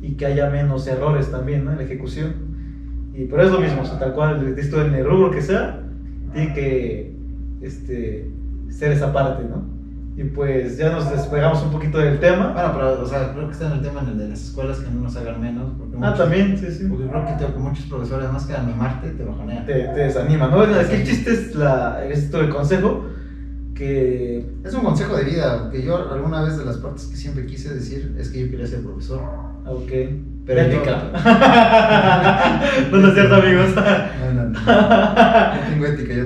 [0.00, 1.72] y que haya menos errores también, ¿no?
[1.72, 2.34] En la ejecución.
[3.14, 5.80] Y, pero es lo mismo, o sea, tal cual, esto en el rubro que sea,
[6.32, 7.14] tiene que
[7.62, 8.30] este,
[8.68, 9.73] ser esa parte, ¿no?
[10.16, 12.52] Y pues ya nos despegamos un poquito del tema.
[12.52, 14.78] Bueno, pero, o sea, creo que está en el tema en el de las escuelas
[14.78, 15.72] que no nos hagan menos.
[15.76, 16.84] Porque Ah, muchos- también, sí, sí.
[16.88, 19.66] Porque creo que, te- que muchos profesores, más que animarte, te bajonean.
[19.66, 20.62] te, te desanima, ¿no?
[20.62, 23.06] Es que el chiste es la, esto del consejo
[23.74, 24.46] que...
[24.64, 27.74] Es un consejo de vida, que yo alguna vez de las partes que siempre quise
[27.74, 29.20] decir es que yo quería ser profesor.
[29.66, 29.90] Ok.
[30.46, 31.10] Pero ética.
[32.92, 33.70] no, no es cierto, amigos.
[33.74, 34.60] No, no, no.
[35.54, 36.24] No tengo ética, yo.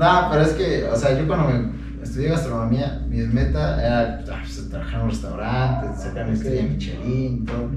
[0.00, 4.40] No, pero es que, o sea, yo cuando me estudié gastronomía, mi meta era ah,
[4.42, 7.68] pues, trabajar en un restaurante, sacar mi estrella Michelin, todo.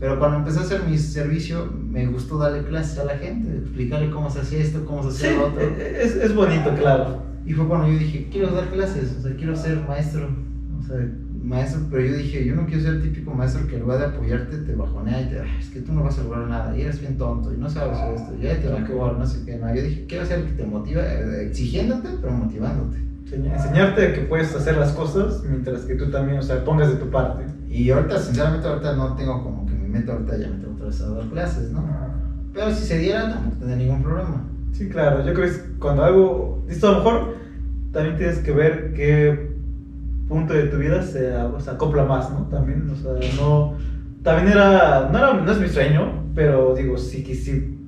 [0.00, 4.10] Pero cuando empecé a hacer mi servicio, me gustó darle clases a la gente, explicarle
[4.10, 5.60] cómo se hacía esto, cómo se Sí, hacía lo otro.
[5.62, 7.22] es, es bonito, claro.
[7.44, 10.28] Y fue cuando yo dije, quiero dar clases, o sea, quiero ser maestro.
[10.78, 10.96] O sea,
[11.48, 14.04] maestro, pero yo dije, yo no quiero ser el típico maestro que en lugar de
[14.06, 16.82] apoyarte te bajonea y te, "Ay, es que tú no vas a lograr nada, y
[16.82, 19.56] eres bien tonto, y no sabes hacer esto, y ya te mejor, no sé qué,
[19.58, 19.72] no.
[19.74, 22.98] Yo dije, quiero ser el que te motiva, eh, exigiéndote, pero motivándote.
[23.26, 26.94] Enseñ- Enseñarte que puedes hacer las cosas mientras que tú también, o sea, pongas de
[26.96, 27.46] tu parte.
[27.68, 30.86] Y ahorita, sinceramente, ahorita no tengo como que mi meta, ahorita ya me tengo otra
[30.86, 31.84] vez a dar clases, ¿no?
[32.54, 34.42] Pero si se diera, tampoco tendría ningún problema.
[34.72, 35.22] Sí, claro.
[35.22, 36.62] Yo creo que cuando algo...
[36.68, 37.34] Esto a lo mejor
[37.92, 39.47] también tienes que ver qué
[40.28, 41.34] punto de tu vida se,
[41.70, 42.46] acopla más, ¿no?
[42.48, 43.74] También, o sea, no...
[44.22, 45.08] También era...
[45.10, 47.78] No, era, no es mi sueño, pero digo, si, que si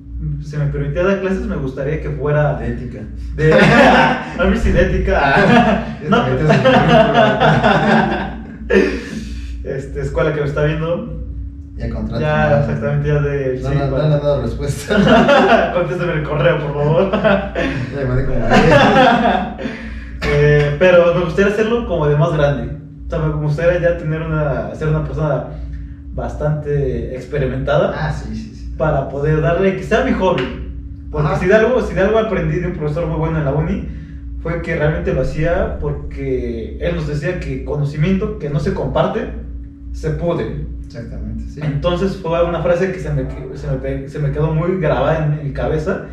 [0.43, 2.99] se me permitía dar clases, me gustaría que fuera De ética.
[3.35, 3.53] de...
[4.39, 5.97] a mí sí, de ética.
[6.09, 8.41] no, Te metes en el currículum.
[9.63, 11.21] este, escuela que me está viendo.
[11.77, 12.21] Ya contrato.
[12.21, 13.59] Ya, exactamente, ya de.
[13.61, 15.71] No, sí, no, no para- le han dado respuesta.
[15.73, 17.11] Contéstame el correo, por favor.
[17.11, 17.53] ya
[17.95, 18.39] le mandé como
[20.33, 22.73] Eh, pero me gustaría hacerlo como de más grande.
[23.07, 25.47] O sea, me gustaría ya tener una, ser una persona
[26.13, 28.73] bastante experimentada Ah, sí, sí, sí.
[28.77, 30.43] para poder darle que sea mi hobby.
[31.11, 31.39] Porque Ajá.
[31.39, 33.87] si de, algo, si de algo aprendí de un profesor muy bueno en la uni,
[34.41, 39.33] fue que realmente lo hacía porque él nos decía que conocimiento que no se comparte,
[39.91, 40.65] se pude.
[40.85, 41.59] Exactamente, sí.
[41.63, 45.33] Entonces fue una frase que se me, se me, se me quedó muy grabada en,
[45.33, 46.05] en mi cabeza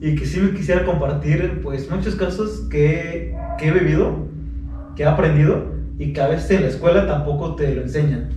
[0.00, 4.26] y que sí me quisiera compartir pues muchos casos que, que he vivido,
[4.94, 8.28] que he aprendido y que a veces en la escuela tampoco te lo enseñan.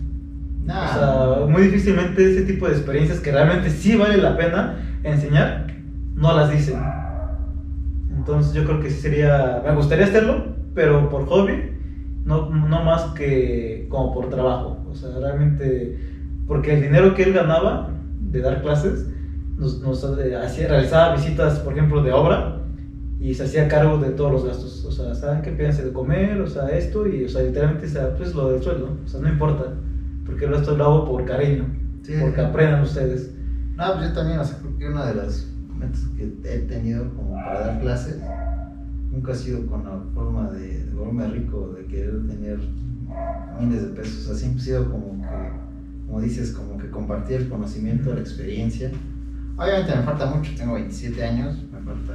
[0.65, 4.77] Nah, O sea, muy difícilmente ese tipo de experiencias que realmente sí vale la pena
[5.03, 5.67] enseñar,
[6.15, 6.79] no las dicen.
[8.15, 11.71] Entonces yo creo que sí sería, me gustaría hacerlo, pero por hobby,
[12.25, 14.85] no, no más que como por trabajo.
[14.89, 15.97] O sea, realmente,
[16.47, 19.07] porque el dinero que él ganaba de dar clases,
[19.59, 22.55] nos, nos hacía, realizaba visitas, por ejemplo, de obra
[23.19, 24.85] y se hacía cargo de todos los gastos.
[24.85, 26.41] O sea, ¿saben qué piensan de comer?
[26.41, 28.97] O sea, esto y, o sea, literalmente, o sea, pues lo del sueldo.
[29.03, 29.65] O sea, no importa,
[30.25, 31.65] porque el resto lo hago por cariño,
[32.01, 32.13] Sí.
[32.21, 33.31] porque aprendan ustedes.
[33.75, 37.09] No, pues yo también, o sea, creo que una de las metas que he tenido
[37.15, 38.21] como para dar clases
[39.11, 42.59] nunca ha sido con la forma de, de volverme rico, de querer tener
[43.59, 44.25] miles de pesos.
[44.25, 45.27] O sea, siempre ha sido como que,
[46.07, 48.91] como dices, como que compartir el conocimiento, la experiencia.
[49.59, 52.13] Obviamente me falta mucho, tengo 27 años, me falta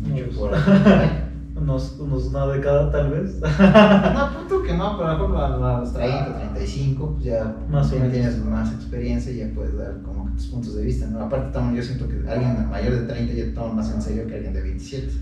[0.00, 0.52] mucho por.
[1.60, 3.40] unos, unos una década tal vez.
[3.40, 7.92] No, punto que no, pero a lo mejor a los 30, 35, pues ya, Más
[7.92, 11.06] o ya tienes más experiencia y ya puedes dar como que tus puntos de vista,
[11.06, 11.20] ¿no?
[11.20, 14.36] Aparte, también yo siento que alguien mayor de 30 ya toma más en serio que
[14.36, 15.12] alguien de 27.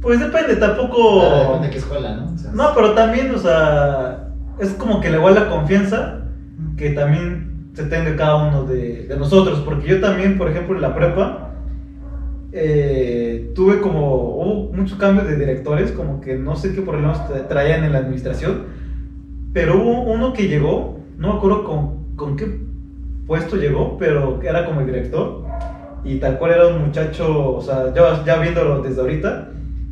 [0.00, 1.20] Pues depende, tampoco...
[1.20, 2.32] Claro, depende de qué escuela, ¿no?
[2.34, 6.22] O sea, No, pero también, o sea, es como que le igual la confianza
[6.76, 10.80] que también se tenga cada uno de, de nosotros, porque yo también, por ejemplo, en
[10.82, 11.38] la prepa,
[12.52, 17.46] eh, tuve como, hubo muchos cambios de directores, como que no sé qué problemas tra-
[17.46, 18.60] traían en la administración,
[19.52, 22.48] pero hubo uno que llegó, no me acuerdo con, con qué
[23.26, 25.38] puesto llegó, pero era como el director,
[26.04, 29.42] y tal cual era un muchacho, o sea, ya, ya viéndolo desde ahorita,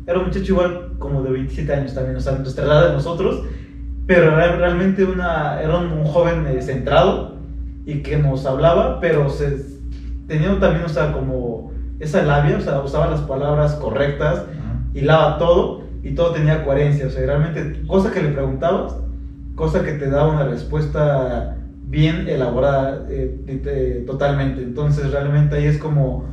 [0.05, 3.41] era un muchacho igual como de 27 años también, o sea, nuestra edad de nosotros,
[4.05, 7.30] pero era realmente una, era un joven eh, centrado
[7.85, 9.57] y que nos hablaba, pero se,
[10.27, 14.79] tenía también, o sea, como esa labia, o sea, usaba las palabras correctas, Ajá.
[14.93, 18.95] hilaba todo y todo tenía coherencia, o sea, realmente, cosa que le preguntabas,
[19.55, 25.77] cosa que te daba una respuesta bien elaborada eh, eh, totalmente, entonces realmente ahí es
[25.77, 26.23] como,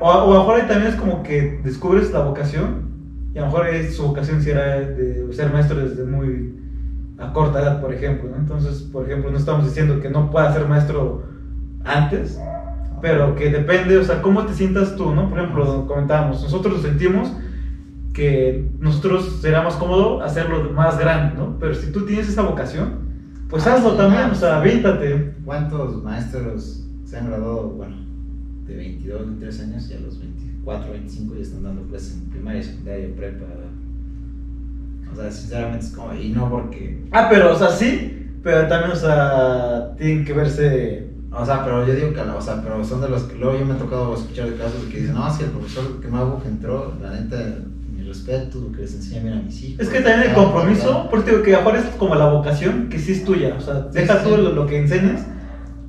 [0.00, 2.86] o, a- o a lo mejor ahí también es como que descubres la vocación
[3.34, 6.54] y a lo mejor es- su vocación si era de ser maestro desde muy
[7.18, 8.36] a corta edad, por ejemplo, ¿no?
[8.36, 11.22] entonces, por ejemplo, no estamos diciendo que no pueda ser maestro
[11.84, 12.38] antes,
[13.00, 15.28] pero que depende, o sea, cómo te sientas tú, ¿no?
[15.28, 17.32] Por ejemplo, comentábamos, nosotros sentimos
[18.12, 21.58] que nosotros será más cómodo hacerlo más grande, ¿no?
[21.58, 23.06] Pero si tú tienes esa vocación,
[23.48, 24.56] pues Ah, hazlo también, ah, o sea, sí.
[24.68, 25.34] aviéntate.
[25.44, 27.96] ¿Cuántos maestros se han graduado, bueno,
[28.66, 32.62] de 22, 23 años y a los 24, 25 ya están dando clases en primaria,
[32.62, 33.44] secundaria, prepa?
[35.16, 38.92] O sea, sinceramente es como, y no porque Ah, pero, o sea, sí, pero también,
[38.92, 41.06] o sea, tienen que verse...
[41.32, 43.64] O sea, pero yo digo que, o sea, pero son de los que luego yo
[43.66, 46.40] me ha tocado escuchar de casos de que dicen, no, si el profesor que nuevo
[46.42, 47.36] que entró, la neta,
[47.94, 49.80] mi respeto, lo que les enseña bien a mis hijos.
[49.80, 51.10] Es que también el compromiso, bla".
[51.10, 53.88] por eso digo que ahora es como la vocación que sí es tuya, o sea,
[53.92, 54.20] Sí, deja sí.
[54.24, 55.26] tú lo, lo que enseñes,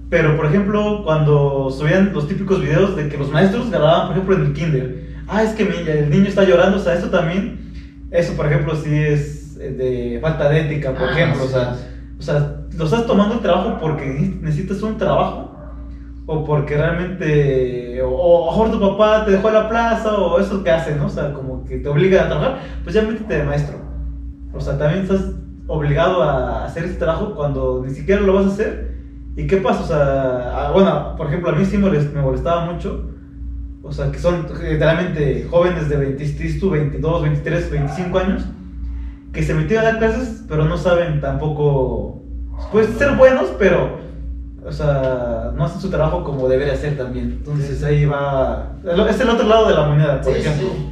[0.10, 4.36] pero por ejemplo, cuando subían los típicos videos de que los maestros grababan, por ejemplo,
[4.38, 7.66] en el kinder, ah, es que mi- el niño está llorando, o sea, eso también,
[8.12, 11.52] eso por ejemplo sí es eh, de falta de ética, por Ah, ejemplo, sí, o
[11.52, 11.76] sea,
[12.20, 14.05] o sea, lo estás tomando el trabajo porque
[14.41, 15.51] necesitas un trabajo
[16.26, 20.64] o porque realmente o, a mejor tu papá te dejó en la plaza o eso
[20.64, 21.05] que hacen, ¿no?
[21.05, 23.78] O sea, como que te obliga a trabajar, pues ya métete de maestro.
[24.53, 25.22] O sea, también estás
[25.68, 28.97] obligado a hacer ese trabajo cuando ni siquiera lo vas a hacer.
[29.36, 29.84] ¿Y qué pasa?
[29.84, 33.10] O sea, ah, bueno, por ejemplo, a mí sí me molestaba mucho.
[33.88, 38.44] O sea, que son literalmente jóvenes de 20, dices tú, 22, 23, 25 años
[39.32, 42.22] que se metieron a dar clases, pero no saben tampoco.
[42.72, 44.06] Pueden ser buenos, pero.
[44.66, 47.38] O sea, no hacen su trabajo como debería ser también.
[47.38, 48.74] Entonces ahí va.
[49.10, 50.68] Es el otro lado de la moneda, por Sí, ejemplo.
[50.76, 50.90] sí.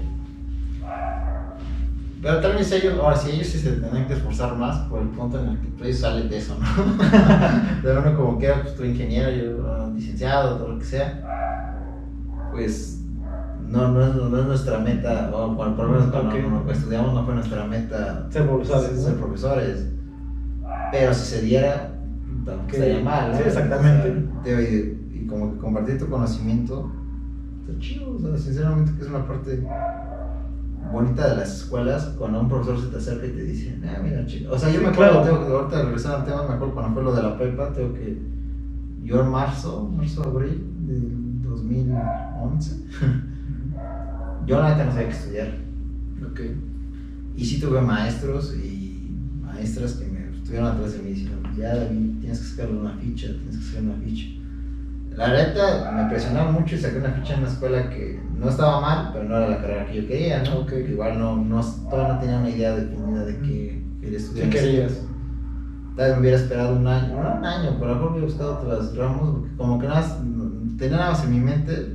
[2.21, 5.09] Pero tal vez ellos, ahora sí, ellos sí se tendrían que esforzar más por el
[5.09, 7.83] punto en el que pues, ellos salen de eso, ¿no?
[7.83, 11.64] de uno como que, pues tú ingeniero, yo ah, licenciado, todo lo que sea,
[12.55, 13.01] pues
[13.67, 16.41] no, no, es, no es nuestra meta, o por lo menos cuando Ok.
[16.41, 19.87] cuando estudiamos no fue nuestra meta Ser profesores, ser profesores.
[20.91, 21.99] Pero si se diera,
[22.45, 23.37] tampoco estaría mal, ¿no?
[23.37, 24.09] sí, exactamente.
[24.09, 26.89] O sea, te- y, y como que compartir tu conocimiento
[27.67, 29.61] está chido, o sea, sinceramente que es una parte
[30.93, 34.25] bonita de las escuelas cuando un profesor se te acerca y te dice, ah, mira,
[34.25, 34.53] chico.
[34.53, 35.25] O sea, yo Sí, me acuerdo, claro.
[35.37, 37.93] tengo que ahorita regresando al tema, me acuerdo cuando fue lo de la prepa, tengo
[37.93, 38.21] que
[39.03, 41.24] yo en marzo, marzo, abril del
[41.55, 42.75] 2011,
[44.45, 45.47] yo la neta no sabía qué estudiar.
[46.31, 46.41] Ok.
[47.37, 52.19] Y sí tuve maestros y maestras que me estuvieron atrás de mí diciendo, ya David,
[52.19, 54.27] tienes que sacarle una ficha, tienes que sacar una ficha.
[55.15, 58.81] La neta me presionaba mucho y saqué una ficha en una escuela que no estaba
[58.81, 60.59] mal, pero no era la carrera que yo quería, ¿no?
[60.59, 60.69] Ok.
[60.69, 64.49] Que igual no, no, todavía no tenía una idea definida de qué quería estudiar.
[64.49, 65.01] ¿Qué querías?
[65.95, 68.27] Tal vez me hubiera esperado un año, no un año, pero a lo mejor hubiera
[68.27, 70.19] buscado otros ramos, porque como que nada más,
[70.77, 71.93] tenía nada más en mi mente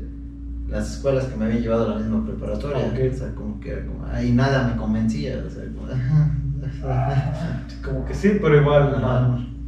[0.68, 2.86] las escuelas que me habían llevado a la misma preparatoria.
[2.86, 3.10] Ah, ok.
[3.12, 5.86] O sea, como que era como, ahí nada me convencía, o sea, como,
[7.82, 8.94] Como que sí, pero igual.
[8.94, 9.20] Ajá.
[9.20, 9.60] no.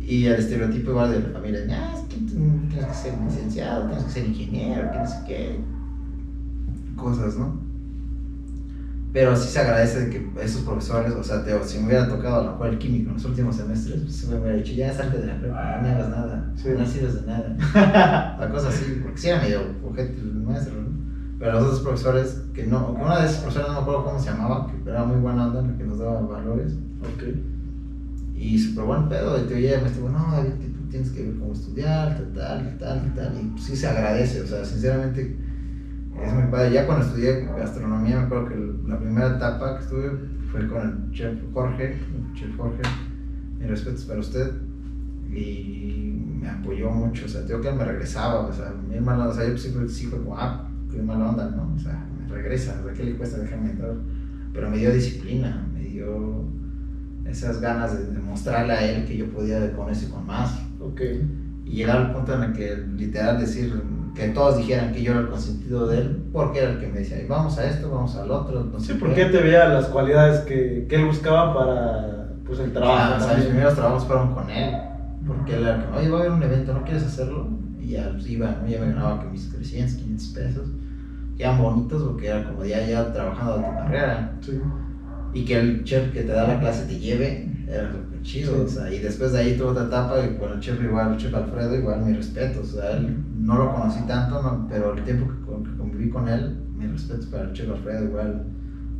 [0.00, 4.04] Y el estereotipo igual de la familia, "Ah, es que tienes que ser licenciado, tienes
[4.04, 5.60] que ser ingeniero, que no sé qué.
[6.96, 7.69] Cosas, ¿no?
[9.12, 12.36] Pero sí se agradece de que esos profesores, o sea, te, si me hubiera tocado
[12.40, 14.92] a lo mejor el químico en los últimos semestres, pues se me hubiera dicho, ya
[14.92, 16.68] salte de la prepa, no hagas nada, Sí.
[16.78, 18.36] no sirves de nada.
[18.40, 20.88] La cosa así, porque sí era medio ojete el maestro, ¿no?
[21.40, 24.30] Pero los otros profesores, que no, una de esas profesoras no me acuerdo cómo se
[24.30, 26.74] llamaba, que era muy buena onda, que nos daba valores.
[27.02, 27.24] Ok.
[28.36, 31.34] Y súper buen pedo, y te oye, me estuvo, no, David, tú tienes que ver
[31.38, 35.36] cómo estudiar, tal, tal, tal, tal, y pues sí se agradece, o sea, sinceramente
[36.22, 36.72] es muy padre.
[36.72, 40.10] Ya cuando estudié gastronomía, me acuerdo que la primera etapa que estuve
[40.50, 42.82] fue con el chef Jorge, el chef Jorge,
[43.58, 44.52] mis respetos para usted,
[45.32, 49.28] y me apoyó mucho, o sea, tengo que él me regresaba, o sea, mi hermano,
[49.28, 51.72] o sea, yo siempre sí fue como, ah, qué mala onda, ¿no?
[51.74, 53.94] O sea, me regresa, o sea, ¿qué le cuesta dejarme entrar?
[54.52, 56.44] Pero me dio disciplina, me dio
[57.24, 60.60] esas ganas de demostrarle a él que yo podía con eso y con más.
[60.80, 61.00] Ok.
[61.64, 63.80] Y llegar al punto en el que literal decir
[64.14, 66.98] que todos dijeran que yo era el consentido de él, porque era el que me
[67.00, 68.64] decía, "Ay, vamos a esto, vamos al otro.
[68.64, 69.22] No Sí, porque qué".
[69.22, 73.14] él te veía las cualidades que, que él buscaba para pues, el trabajo.
[73.20, 74.74] Ah, mis primeros trabajos fueron con él,
[75.26, 77.48] porque él era el que, oye, va a haber un evento, ¿no quieres hacerlo?
[77.80, 78.66] Y ya pues, iba, ¿no?
[78.66, 80.68] ya me ganaba que mis 300, 500 pesos,
[81.36, 84.32] que eran bonitos porque era como ya, ya trabajando de tu carrera.
[84.40, 84.58] Sí.
[85.32, 87.88] Y que el chef que te da la clase te lleve, era
[88.20, 88.54] súper chido.
[88.54, 88.60] Sí.
[88.60, 91.18] O sea, y después de ahí tuve otra etapa, y con el chef igual, el
[91.18, 92.74] chef Alfredo, igual mis respetos.
[92.74, 96.28] O sea, él no lo conocí tanto, no, pero el tiempo que, que conviví con
[96.28, 98.44] él, mis respetos para el chef Alfredo, igual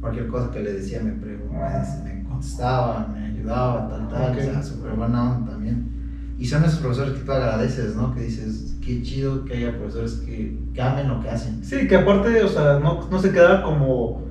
[0.00, 4.32] cualquier cosa que le decía me, pregun- me, contestaba, me ayudaba, tal, tal.
[4.32, 4.38] Ok.
[4.38, 5.90] O sea, súper buena onda también.
[6.38, 8.14] Y son esos profesores que tú agradeces, ¿no?
[8.14, 11.62] Que dices, qué chido que haya profesores que, que amen lo que hacen.
[11.62, 14.22] Sí, que aparte, o sea, no, no se queda como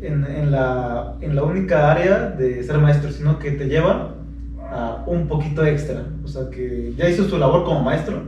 [0.00, 4.14] en, en la, en la única área de ser maestro, sino que te lleva
[4.72, 6.04] a un poquito extra.
[6.24, 8.22] O sea, que ya hizo su labor como maestro,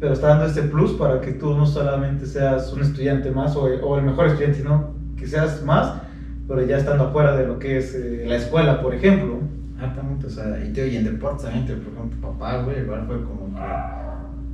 [0.00, 3.98] pero está dando este plus para que tú no solamente seas un estudiante más o,
[3.98, 6.02] el mejor estudiante, sino que seas más,
[6.46, 9.38] pero ya estando afuera de lo que es eh, la escuela, por ejemplo.
[9.74, 12.80] Exactamente, o sea, y, te, y en deportes también, te, por ejemplo, tu papá, güey,
[12.80, 14.05] igual fue como que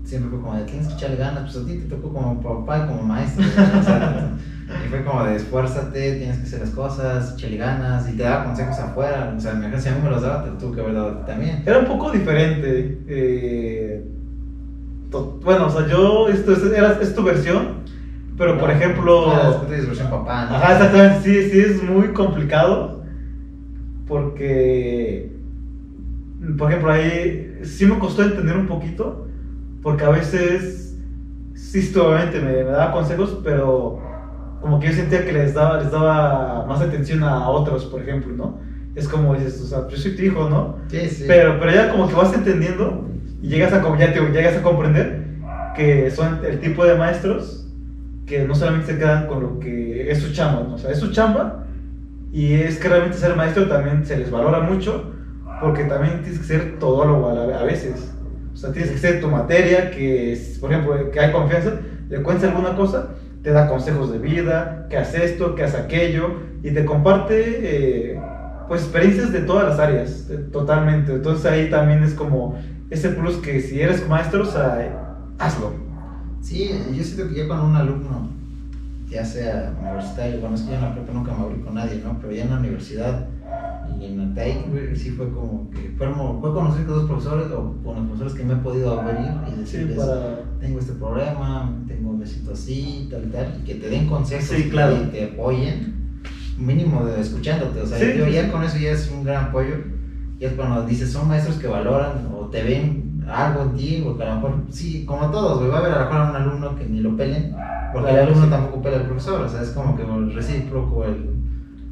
[0.05, 2.85] siempre fue como de tienes que echarle ganas, pues a ti te tocó como papá
[2.85, 8.09] y como maestro, y fue como de esfuérzate, tienes que hacer las cosas, echarle ganas,
[8.09, 10.51] y te daba consejos afuera, o sea, me si a mí me los daba, te
[10.51, 11.63] lo tuvo que haber dado también.
[11.65, 12.99] Era un poco diferente.
[13.07, 14.09] eh,
[15.43, 17.83] bueno, o sea, yo, esto es, era, es tu versión,
[18.39, 19.27] pero por ejemplo...
[19.27, 20.57] Después te versión papá, ¿no?
[20.57, 23.03] Ajá, exactamente, sí, sí es muy complicado
[24.07, 25.33] porque,
[26.59, 29.29] por ejemplo, ahí sí me costó entender un poquito
[29.83, 30.97] porque a veces,
[31.55, 34.01] sí, obviamente me, me daba consejos, pero
[34.61, 38.33] como que yo sentía que les daba, les daba más atención a otros, por ejemplo,
[38.35, 38.59] ¿no?
[38.95, 40.76] Es como dices, o sea, yo soy tu hijo, ¿no?
[40.89, 41.24] Sí, sí.
[41.26, 43.09] Pero, pero ya como que vas entendiendo
[43.41, 45.24] y llegas a, ya te, llegas a comprender
[45.74, 47.66] que son el tipo de maestros
[48.26, 50.74] que no solamente se quedan con lo que es su chamba, ¿no?
[50.74, 51.64] o sea, es su chamba
[52.33, 55.11] y es que realmente ser maestro también se les valora mucho
[55.61, 58.14] porque también tienes que ser todólogo a, la- a veces.
[58.53, 61.73] O sea, tienes que ser tu materia, que es, por ejemplo, que hay confianza,
[62.09, 63.11] le cuentas alguna cosa,
[63.43, 68.21] te da consejos de vida, que haz esto, que haz aquello, y te comparte eh,
[68.69, 71.15] pues experiencias de todas las áreas, totalmente.
[71.15, 72.59] Entonces ahí también es como
[72.91, 75.73] ese plus que si eres maestro, o sea, hazlo.
[76.41, 78.29] Sí, yo siento que ya cuando un alumno,
[79.09, 82.01] ya sea universitario, bueno, es que yo en la prepa nunca me abrí con nadie,
[82.05, 82.19] ¿no?
[82.21, 83.27] Pero ya en la universidad
[84.03, 87.47] y en la TEC, sí fue como que fue, como- fue conocer con dos profesores
[87.53, 90.43] o con los profesores que me he podido abrir y Sí, decirles, para...
[90.61, 94.69] tengo este problema, tengo, me siento así, tal, tal, y que te den consejos Sí,
[94.69, 94.93] claro.
[94.95, 95.93] y te apoyen,
[96.57, 98.49] mínimo de escuchándote, o sea, Sí, yo sí, ya sí.
[98.51, 99.77] con eso ya es un gran apoyo.
[100.39, 104.25] Y es cuando dices, son maestros que valoran o te ven algo en ti, porque
[104.25, 106.35] a lo mejor, sí, como todos, güey, va a haber a lo mejor a un
[106.35, 107.53] alumno que ni lo pelen,
[107.93, 108.51] porque el Claro, alumno sí.
[108.51, 110.03] tampoco pela al profesor, o sea, es como que
[110.35, 111.31] recíproco el...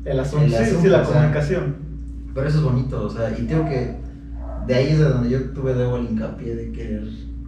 [0.05, 1.90] El asunto, El sí, asunto, sí, la o sea, comunicación.
[2.35, 3.97] Pero eso es bonito, o sea, y tengo que,
[4.67, 7.05] de ahí es de donde yo tuve luego el hincapié de querer,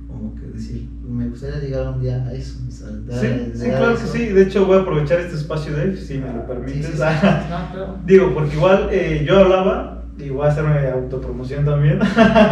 [0.08, 3.68] como que decir, me gustaría llegar un día a eso, o sea, dar- Sí, sí,
[3.68, 4.12] claro que eso.
[4.12, 4.26] sí.
[4.28, 6.86] De hecho, voy a aprovechar este espacio de si me lo permites.
[6.86, 7.02] sí, sí.
[7.50, 7.96] No, claro.
[8.04, 11.98] Digo, porque igual eh, yo hablaba, y voy a hacerme autopromoción también.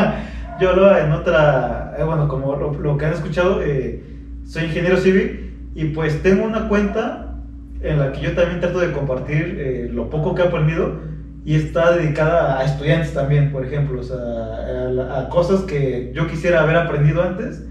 [0.61, 4.03] yo hablaba en otra, eh, bueno, como lo, lo que han escuchado, eh,
[4.45, 7.37] soy ingeniero civil y pues tengo una cuenta
[7.83, 10.99] en la que yo también trato de compartir eh, lo poco que he aprendido
[11.45, 16.27] y está dedicada a estudiantes también, por ejemplo, o sea, a, a cosas que yo
[16.27, 17.65] quisiera haber aprendido antes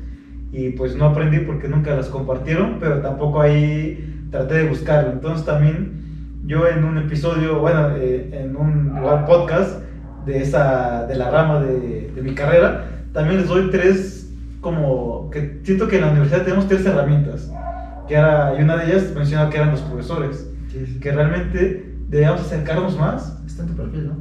[0.51, 5.11] y pues no aprendí porque nunca las compartieron, pero tampoco ahí traté de buscarlo.
[5.11, 6.01] Entonces también
[6.45, 9.81] yo en un episodio, bueno, eh, en un igual podcast
[10.25, 14.19] de esa de la rama de, de mi carrera, también les doy tres
[14.61, 17.51] como que siento que en la universidad tenemos tres herramientas.
[18.07, 20.49] Que era, y una de ellas menciona que eran los profesores,
[20.99, 24.17] que realmente debemos acercarnos más Está en tu perfil, ¿no?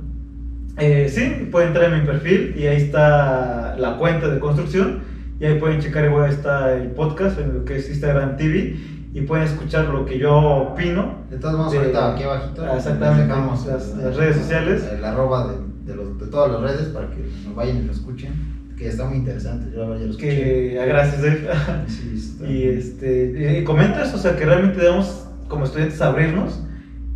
[0.81, 5.01] eh, sí, pueden entrar en mi perfil y ahí está la cuenta de construcción
[5.41, 8.77] y ahí pueden checar igual está el podcast en lo que es Instagram TV
[9.15, 11.17] y pueden escuchar lo que yo opino.
[11.31, 14.89] De todos modos, De- ahorita aquí abajito exactamente, dejamos las- el- las redes sociales.
[14.97, 17.93] El arroba de, de, los- de todas las redes para que nos vayan y lo
[17.93, 18.33] escuchen,
[18.77, 20.29] que está muy interesante, yo la verdad ya lo escuché.
[20.29, 21.49] Que gracias, Dave.
[21.89, 26.63] Sí, está- y este y comentas, o sea, que realmente debemos como estudiantes abrirnos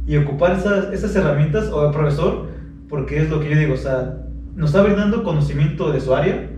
[0.06, 2.48] y ocupar esas, esas herramientas o el profesor,
[2.88, 4.18] porque es lo que yo digo, o sea,
[4.54, 6.50] nos está brindando conocimiento de su área,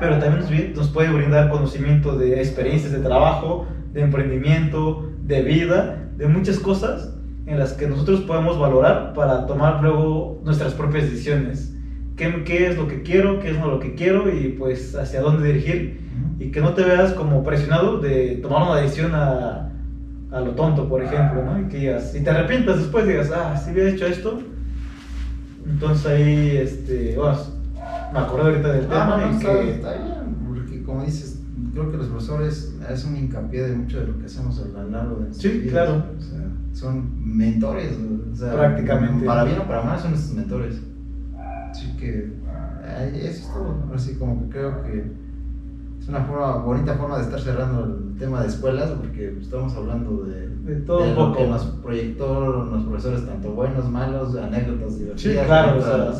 [0.00, 6.08] pero también nos, nos puede brindar conocimiento de experiencias de trabajo, de emprendimiento, de vida,
[6.16, 7.14] de muchas cosas
[7.46, 11.74] en las que nosotros podemos valorar para tomar luego nuestras propias decisiones.
[12.16, 13.40] ¿Qué, qué es lo que quiero?
[13.40, 14.30] ¿Qué es no lo que quiero?
[14.30, 16.00] Y pues hacia dónde dirigir
[16.38, 19.72] y que no te veas como presionado de tomar una decisión a,
[20.30, 21.60] a lo tonto, por ejemplo, ¿no?
[21.60, 24.40] Y que digas, y te arrepientas después, digas, ah, si hubiera hecho esto,
[25.66, 27.38] entonces ahí, este, bueno,
[28.12, 31.40] me acordé ahorita del Ah, tema no, no, y que, está bien, porque como dices,
[31.72, 34.90] creo que los profesores es un hincapié de mucho de lo que hacemos a lo
[34.90, 36.04] largo de Sí, vidas, claro.
[36.16, 36.40] O sea,
[36.72, 37.96] son mentores,
[38.32, 39.26] o sea, Prácticamente.
[39.26, 40.80] Para bien o para mal son nuestros mentores.
[41.70, 42.32] Así que
[42.84, 43.84] ay, eso es todo.
[43.94, 45.04] Así como que creo que
[46.08, 50.24] es una forma, bonita forma de estar cerrando el tema de escuelas, porque estamos hablando
[50.24, 51.36] de, De todo un lo poco.
[51.38, 56.12] que nos proyectó los profesores, tanto buenos, malos, anécdotas divertidas, claro, o sea,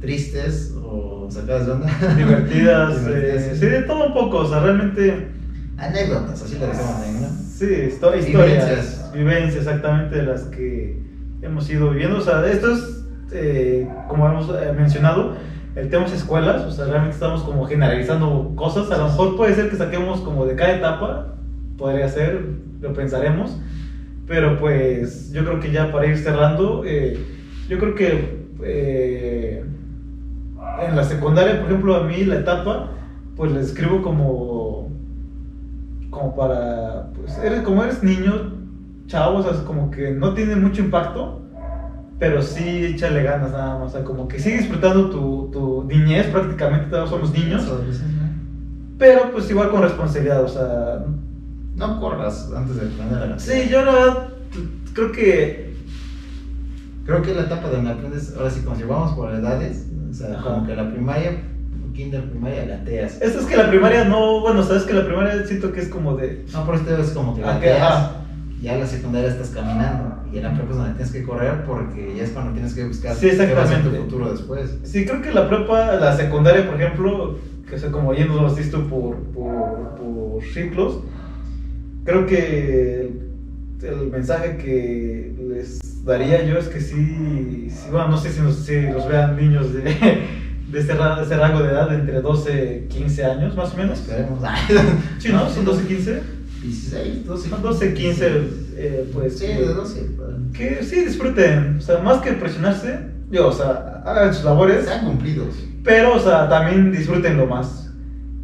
[0.00, 1.86] tristes o sacadas de onda.
[2.16, 3.60] divertidas, Divertidas, eh, sí.
[3.60, 5.28] sí, de todo un poco, o sea, realmente,
[5.76, 7.28] Anécdotas, así le decimos ¿no?
[7.28, 9.12] sí, histo- historias, Vivencias.
[9.14, 11.02] vivencias, exactamente de las que
[11.42, 15.34] hemos ido viviendo, o sea, esto es, eh, como hemos eh, mencionado,
[15.76, 19.54] el tema es escuelas, o sea, realmente estamos como generalizando cosas, a lo mejor puede
[19.54, 21.34] ser que saquemos como de cada etapa,
[21.78, 22.44] podría ser,
[22.80, 23.56] lo pensaremos,
[24.26, 27.18] pero pues yo creo que ya para ir cerrando, eh,
[27.68, 29.64] yo creo que eh,
[30.86, 32.90] en la secundaria, por ejemplo, a mí la etapa,
[33.36, 34.90] pues la escribo como,
[36.10, 38.54] como para, pues eres, como eres niño,
[39.06, 41.42] chavo, o sea, como que no tiene mucho impacto,
[42.20, 46.26] pero sí échale ganas nada más, o sea, como que sigue disfrutando tu, tu niñez
[46.28, 48.30] prácticamente, todos somos niños, Adolescencia.
[48.98, 51.04] pero pues igual con responsabilidad, o sea,
[51.76, 54.28] No corras antes de aprender a la sí, yo la verdad
[54.94, 55.70] creo que
[57.06, 60.32] Creo que la etapa donde aprendes, ahora sí, como si vamos por edades, o sea,
[60.34, 60.42] Ajá.
[60.42, 61.42] como que la primaria,
[61.94, 63.20] kinder, primaria, gateas.
[63.20, 66.16] Esto es que la primaria no, bueno, sabes que la primaria siento que es como
[66.16, 66.44] de.
[66.52, 68.12] No, por esto es como que Ah, gateas, ajá.
[68.60, 71.64] Ya en la secundaria estás caminando, y en la prepa es donde tienes que correr
[71.64, 74.76] porque ya es cuando tienes que buscar Sí, qué va a ser tu futuro después.
[74.84, 77.38] Sí, creo que la prepa, la secundaria, por ejemplo,
[77.68, 81.00] que es como yéndonos esto por, por, por ciclos,
[82.04, 83.00] creo que
[83.82, 88.40] el, el mensaje que les daría yo es que sí, sí, bueno, no sé si,
[88.40, 92.20] nos- si los vean niños de, de, ese, de ese rango de edad, de entre
[92.20, 94.00] 12 15 años, más o menos.
[94.00, 94.40] Esperemos.
[95.18, 95.48] Sí, ¿no?
[95.48, 96.20] Son 12 15.
[96.62, 97.48] 16, 12.
[97.48, 98.26] Son 12 15,
[98.76, 99.38] eh, pues.
[99.38, 100.06] Sí, que- de 12.
[100.16, 100.28] pues.
[100.52, 102.98] Que sí disfruten, o sea, más que presionarse,
[103.30, 105.54] yo, o sea, hagan sus labores, Sean cumplidos.
[105.84, 107.90] pero, o sea, también disfrútenlo más.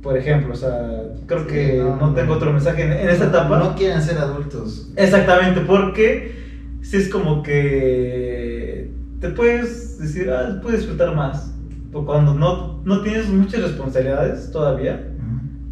[0.02, 3.58] Por ejemplo, o sea, creo Sí, que no, tengo otro mensaje en, en esta etapa.
[3.58, 4.88] No quieren ser adultos.
[4.94, 6.32] Exactamente, porque
[6.80, 8.90] si es como que
[9.20, 11.52] te puedes decir, ah, puedes disfrutar más.
[11.92, 15.12] Porque cuando no, no tienes muchas responsabilidades todavía.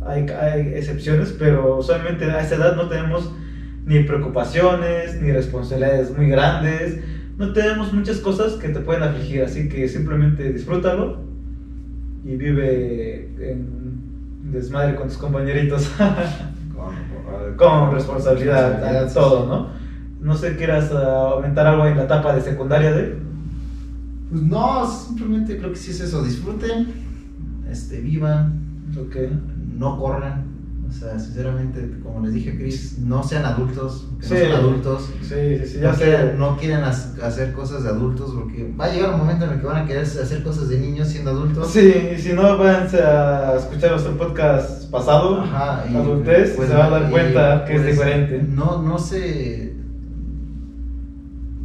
[0.06, 3.32] Hay, hay excepciones, pero usualmente a esa edad no tenemos
[3.86, 7.00] ni preocupaciones, ni responsabilidades muy grandes.
[7.36, 11.18] no tenemos muchas cosas que te pueden afligir, así que simplemente disfrútalo
[12.24, 15.90] y vive en desmadre con tus compañeritos.
[16.74, 19.46] Con, con responsabilidad, todo.
[19.46, 19.68] ¿no?
[20.20, 23.16] No sé, quieras ah, aumentar algo en la etapa de secundaria de...
[24.28, 26.88] Pues no, simplemente creo que sí es eso, disfruten,
[27.70, 28.64] este, vivan,
[29.00, 29.16] Ok.
[29.74, 30.52] No corran.
[30.86, 34.34] O sea, sinceramente, como les dije a Chris, no sean adultos, que Sí.
[34.34, 35.10] no son adultos.
[35.22, 36.04] Sí, sí, sí, ya no, sé.
[36.04, 39.52] quieren, no quieren has- hacer cosas de adultos porque va a llegar un momento en
[39.54, 41.68] el que van a querer hacer cosas de niños siendo adultos.
[41.72, 46.74] Sí, y si no, váyanse a escuchar nuestro podcast pasado, Ajá, y, adultez, pues, se
[46.76, 48.42] van a dar y, cuenta que es pues, diferente.
[48.48, 49.74] No, no se.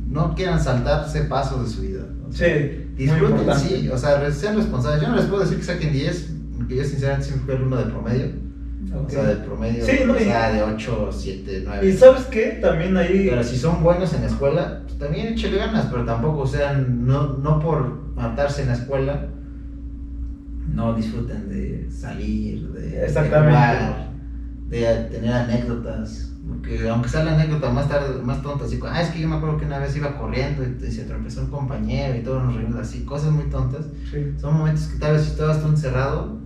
[0.10, 2.06] No quieran saltarse pasos de su vida.
[2.28, 5.02] O sea, Sí, Disfruten, sí, o sea, sean responsables.
[5.02, 7.86] Yo no les puedo decir que saquen 10, porque yo sinceramente siempre fui alumno de
[7.86, 8.26] promedio.
[8.94, 9.10] O Ok.
[9.10, 11.88] sea, del promedio, Sí, no, o sea, de 8, 7, 9.
[11.90, 13.28] Y sabes qué, también ahí...
[13.30, 17.38] Pero si son buenos en la escuela, pues también échale ganas, pero tampoco sean, no,
[17.38, 19.28] no por matarse en la escuela,
[20.74, 23.52] no disfruten de salir, de, de Exactamente.
[23.52, 24.10] jugar,
[24.70, 26.26] de tener anécdotas.
[26.48, 29.36] Porque aunque sea la anécdota más tarde, más tonta, así, ah, es que yo me
[29.36, 32.56] acuerdo que una vez iba corriendo y, y se tropezó un compañero y todos nos
[32.56, 33.86] reímos así, cosas muy tontas.
[34.10, 34.32] Sí.
[34.40, 36.40] Son momentos que tal vez si estabas tú encerrado,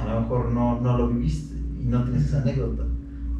[0.00, 2.84] a lo mejor no, no lo viviste y no tienes esa anécdota.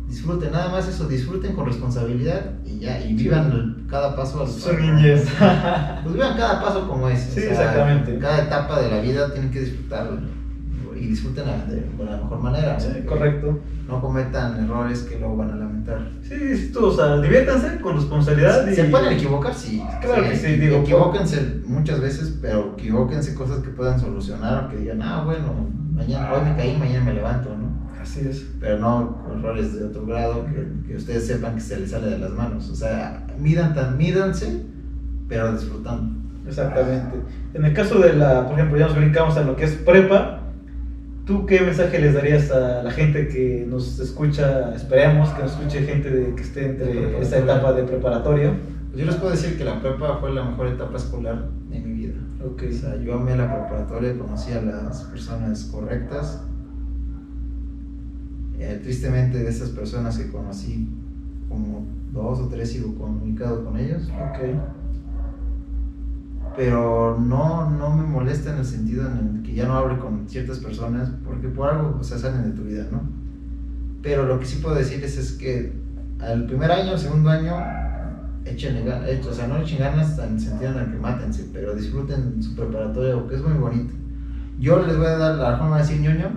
[0.08, 4.48] Disfruten, nada más eso, disfruten con responsabilidad y ya, y vivan el- cada paso al
[4.48, 5.28] Su niñez.
[6.02, 7.20] Pues vivan cada paso como es.
[7.28, 8.18] o Sí, sea, exactamente.
[8.18, 10.18] Cada etapa de la vida tienen que disfrutarlo
[11.00, 12.78] y disfruten de, de la mejor manera.
[12.78, 13.60] Sí, correcto.
[13.86, 16.10] No cometan errores que luego van a lamentar.
[16.22, 18.74] Sí, sí, tú, o sea, diviértanse con responsabilidad y...
[18.74, 19.54] ¿Se pueden equivocar?
[19.54, 19.82] Sí.
[20.00, 24.76] Claro que sí, digo, Equivóquense muchas veces, pero equivóquense cosas que puedan solucionar o que
[24.76, 27.68] digan, ah, bueno, mañana, hoy me caí, mañana me levanto, ¿no?
[28.00, 28.46] Así es.
[28.60, 32.08] Pero no con errores de otro grado que, que ustedes sepan que se les sale
[32.10, 32.68] de las manos.
[32.70, 34.64] O sea, midan tan, mídanse,
[35.28, 36.18] pero disfrutando.
[36.46, 37.18] Exactamente.
[37.54, 40.40] En el caso de la, por ejemplo, ya nos brincamos a lo que es prepa,
[41.28, 44.74] ¿tú qué mensaje les darías a la gente que nos escucha?
[44.74, 48.54] Esperemos que nos escuche gente de, que esté entre esa etapa de preparatorio.
[48.90, 51.92] Pues yo les puedo decir que la prepa fue la mejor etapa escolar de mi
[51.92, 52.14] vida.
[52.42, 52.62] Ok.
[52.70, 56.44] O sea, yo amé la preparatoria, conocí a las personas correctas.
[58.58, 60.88] Eh, tristemente, de esas personas que conocí,
[61.50, 64.04] como dos o tres sigo comunicado con ellos.
[64.04, 64.77] Ok.
[66.56, 70.28] Pero no, no me molesta en el sentido en el que ya no hable con
[70.28, 73.02] ciertas personas, porque por algo, o sea, salen de tu vida, ¿no?
[74.02, 75.72] Pero lo que sí puedo decirles es que
[76.20, 77.54] al primer año, al segundo año,
[78.44, 81.74] échenle ganas, o sea, no echen ganas en el sentido en el que mátense, pero
[81.74, 83.94] disfruten su preparatoria, porque es muy bonito.
[84.58, 86.30] Yo les voy a dar la forma de decir ñoño,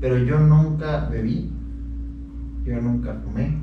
[0.00, 1.52] pero yo nunca bebí,
[2.64, 3.56] yo nunca fumé,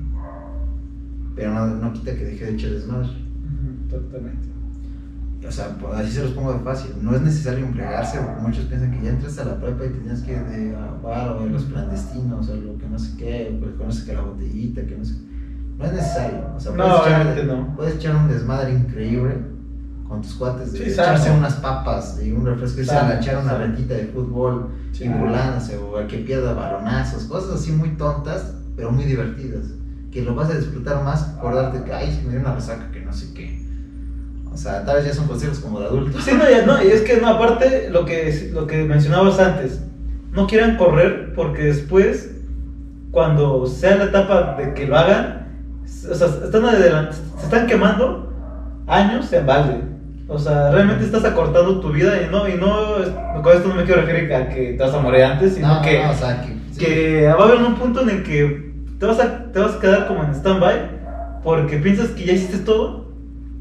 [1.35, 3.09] pero no, no quita que dejé de echar desmadre.
[3.89, 4.56] Totalmente.
[5.45, 6.91] O sea, pues, así se los pongo de fácil.
[7.01, 10.21] No es necesario embriagarse, porque muchos piensan que ya entras a la prepa y tenías
[10.21, 13.85] que ir de bar o de los clandestinos o lo que no sé qué, que
[13.85, 15.15] no sé qué, la botellita, que no sé.
[15.77, 16.39] No es necesario.
[16.55, 17.75] O sea, No, puedes, obviamente echar, no.
[17.75, 19.35] puedes echar un desmadre increíble
[20.07, 21.37] con tus cuates, de Sí, echarse sano.
[21.37, 23.65] unas papas y un refresco, a echar una sano.
[23.67, 25.03] retita de fútbol Sí.
[25.05, 29.65] y burlándose, o al que pierda balonazos, cosas así muy tontas, pero muy divertidas.
[30.11, 32.89] Que lo vas a disfrutar más, acordarte que, ay, que me dio una resaca,
[34.57, 36.23] O sea, tal vez ya son consejos como de adultos.
[36.23, 39.81] Sí, no, ya no, y es que no, aparte lo que, lo que mencionabas antes,
[40.31, 42.31] no quieran correr porque después,
[43.11, 45.47] cuando sea la etapa de que lo hagan,
[45.83, 48.33] o sea, están adelant- se están quemando
[48.87, 49.75] años en balde.
[50.27, 53.83] O sea, realmente estás acortando tu vida y no, y no, con esto no me
[53.83, 56.41] quiero referir a que te vas a morir antes, sino No, que, no, o sea,
[56.41, 56.79] que, sí.
[56.83, 59.79] que va a haber un punto en el que te vas a, te vas a
[59.79, 60.97] quedar como en stand-by
[61.43, 63.06] porque piensas que ya hiciste todo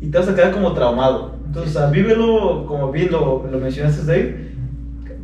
[0.00, 1.32] y te vas a quedar como traumado.
[1.46, 4.46] Entonces, Sí, o sea, vívelo como bien lo, lo mencionaste, Dave.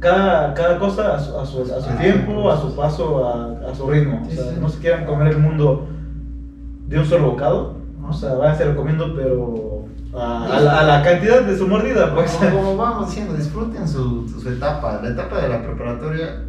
[0.01, 3.71] Cada, cada cosa a su, a su, a su Ah, tiempo, a su paso, a,
[3.71, 4.23] a su ritmo.
[4.29, 4.59] Sí, o sea, sí.
[4.61, 5.87] no se quieran comer el mundo
[6.89, 7.77] de un solo bocado.
[8.09, 12.33] O sea, váyanse comiendo, pero a, a la, a la cantidad de su mordida, pues.
[12.33, 15.01] Como, como vamos diciendo, disfruten su, su etapa.
[15.03, 16.43] La etapa de la preparatoria,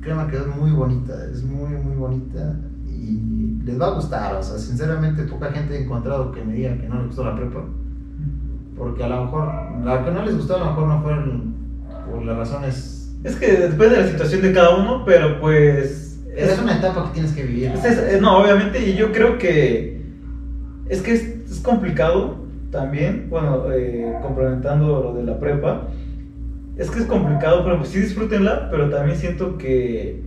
[0.00, 2.56] créanme que es muy bonita, es muy, muy bonita
[2.98, 4.34] y les va a gustar.
[4.36, 7.36] O sea, sinceramente, poca gente he encontrado que me diga que no les gustó la
[7.36, 7.64] prepa.
[8.76, 9.48] Porque a lo mejor,
[9.84, 11.14] la que no les gustó, a lo mejor no fue
[12.12, 13.16] por las razones.
[13.24, 16.04] Es que depende de la situación de cada uno, pero pues.
[16.36, 17.72] Es una etapa que tienes que vivir.
[17.72, 20.00] Es- es- eh, no, obviamente, y yo creo que
[20.88, 22.36] es que es, es complicado
[22.70, 25.88] también, bueno, eh, complementando lo de la prepa,
[26.76, 30.22] es que es complicado, pero pues sí disfrútenla, pero también siento que,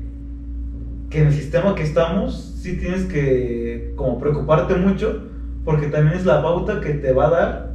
[1.12, 5.28] que en el sistema que estamos, sí tienes que como preocuparte mucho,
[5.64, 7.72] porque también es la pauta que te va a dar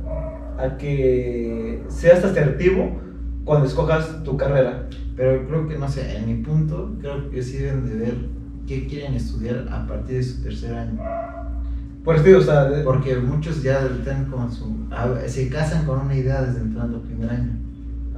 [0.59, 2.99] a que seas asertivo
[3.45, 4.89] cuando escojas tu carrera.
[5.17, 8.15] Pero creo que, no sé, en mi punto, creo que sí deben de ver
[8.67, 10.99] qué quieren estudiar a partir de su tercer año.
[12.05, 14.87] Por eso, o sea, de- Porque muchos ya están con su...
[15.27, 17.53] se casan con una idea desde entrando al primer año.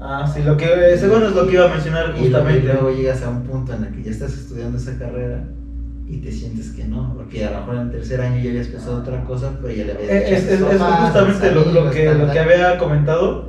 [0.00, 2.60] Ah, sí, lo que, segundo es lo que iba a mencionar Y justamente.
[2.60, 5.44] y luego llegas a un punto en el que ya estás estudiando esa carrera
[6.06, 8.68] y te sientes que no, porque a lo mejor en el tercer año ya habías
[8.68, 11.64] pensado otra cosa, pero ya le habías Eh, Es, es- es papás, a justamente lo,
[11.84, 13.48] lo que, tal, lo que había comentado.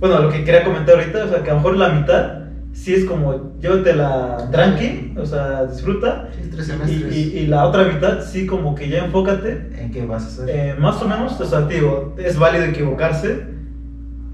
[0.00, 2.32] Bueno, lo que quería comentar ahorita, o sea, que a lo mejor la mitad
[2.72, 6.28] sí es como llévatela tranqui, o sea, disfruta.
[6.40, 7.16] Sí, tres Y, semestres.
[7.16, 9.70] y- y la otra mitad sí como que ya enfócate.
[9.76, 10.50] ¿En qué vas a hacer?
[10.50, 13.57] eh, más o menos, o sea, te digo, es válido equivocarse.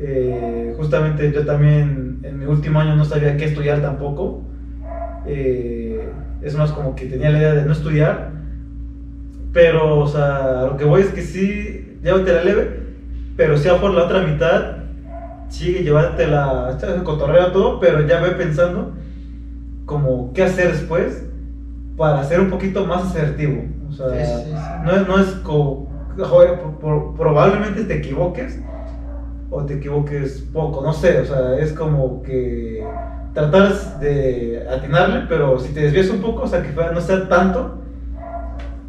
[0.06, 4.42] Eh, justamente yo también en mi último año no sabía qué estudiar tampoco.
[5.26, 6.10] Eh,
[6.42, 8.32] es más como que tenía la idea de no estudiar.
[9.54, 12.80] Pero, o sea, lo que voy es que sí, llévate la leve,
[13.36, 14.76] pero sí a por la otra mitad,
[15.48, 18.92] sigue llevarte la cotorrea todo, pero ya ve pensando
[19.86, 21.24] como qué hacer después
[21.96, 23.62] para ser un poquito más asertivo.
[23.88, 24.70] O sea, Sí, sí, sí.
[24.82, 25.88] no es, no es como,
[26.18, 28.60] joder, por- por- probablemente te equivoques
[29.54, 32.84] o te equivoques poco, no sé, o sea, es como que
[33.32, 37.78] tratar de atinarle, pero si te desvías un poco, o sea, que no sea tanto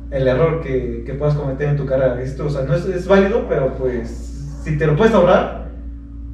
[0.09, 2.41] el error que, que puedas cometer en tu carrera, ¿viste?
[2.41, 5.67] O sea, no es, es válido, pero pues si te lo puedes ahorrar,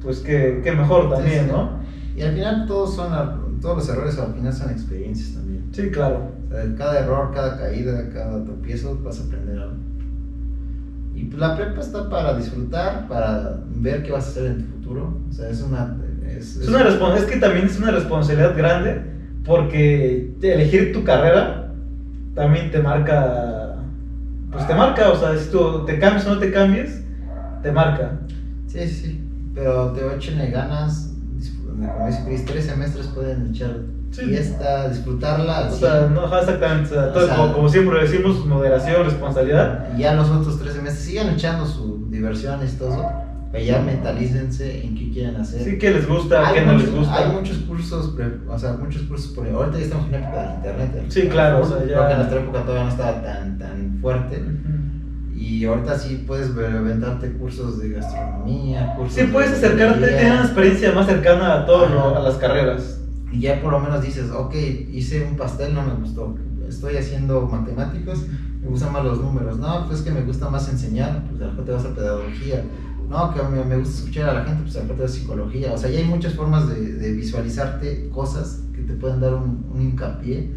[0.02, 1.52] pues que, que mejor también, Sí, sí.
[1.52, 1.82] ¿no?
[2.16, 5.64] Y al final todos son, todos los errores al final son experiencias también.
[5.72, 6.30] Sí, claro.
[6.48, 9.76] O sea, cada error, cada caída, cada tropiezo vas a aprender algo.
[11.22, 14.72] Y pues la prepa está para disfrutar, para ver qué vas a hacer en tu
[14.72, 15.20] futuro.
[15.30, 15.96] O sea, es una...
[16.26, 19.02] Es, Es, una respons- es que también es una responsabilidad grande
[19.44, 21.72] porque elegir tu carrera
[22.34, 23.76] también te marca,
[24.50, 27.04] pues te marca, o sea, si tú te cambias o no te cambies,
[27.62, 28.18] te marca.
[28.66, 29.20] Sí, sí, sí.
[29.54, 31.10] Pero te échenle ganas.
[31.66, 33.76] Como dice Chris, tres semestres pueden echar
[34.12, 34.26] Sí.
[34.26, 35.68] fiesta, disfrutarla.
[35.68, 36.14] O sea, 100.
[36.14, 39.88] no, exactamente, o sea, O todo- sea- como, como siempre decimos, moderación, responsabilidad.
[39.96, 43.10] Y ya los otros tres semestres sigan echando su diversión y todo eso.
[43.50, 45.62] Pero ya mentalícense en qué quieren hacer.
[45.62, 47.16] Sí, qué les gusta, Hay qué no les muchos- gusta.
[47.18, 50.54] Hay muchos cursos, pre- o sea, muchos cursos por ahorita ya estamos en época de
[50.54, 51.04] internet.
[51.08, 53.98] Sí, claro, o sea, ya- Creo que en nuestra época todavía no estaba tan, tan
[54.00, 54.42] fuerte.
[55.36, 60.42] Y ahorita sí puedes aventarte cursos de gastronomía, cursos Sí, de puedes acercarte, tener una
[60.44, 62.18] experiencia más cercana a todo, lo- Ajá.
[62.18, 63.01] a las carreras.
[63.32, 64.54] Y ya por lo menos dices, ok,
[64.92, 66.34] hice un pastel, no me gustó.
[66.68, 68.26] Estoy haciendo matemáticas,
[68.62, 69.58] me gustan más los números.
[69.58, 72.64] No, pues que me gusta más enseñar, pues a te vas a pedagogía.
[73.08, 75.12] No, que me, me gusta escuchar a la gente, pues a lo mejor te vas
[75.12, 75.72] a psicología.
[75.72, 79.66] O sea, ya hay muchas formas de, de visualizarte cosas que te pueden dar un,
[79.72, 80.52] un hincapié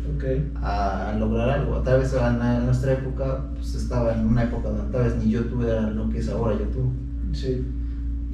[0.61, 1.77] a lograr algo.
[1.81, 5.31] Tal vez en, en nuestra época, pues estaba en una época donde tal vez ni
[5.31, 6.91] YouTube era lo que es ahora YouTube.
[7.33, 7.65] Sí.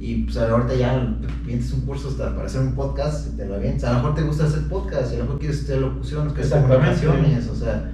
[0.04, 3.84] Y pues ahorita ya vienes un curso hasta para hacer un podcast te lo avientas.
[3.84, 7.48] A lo mejor te gusta hacer podcast, a lo mejor quieres estudiar locución, quieres comunicaciones,
[7.48, 7.92] o sea,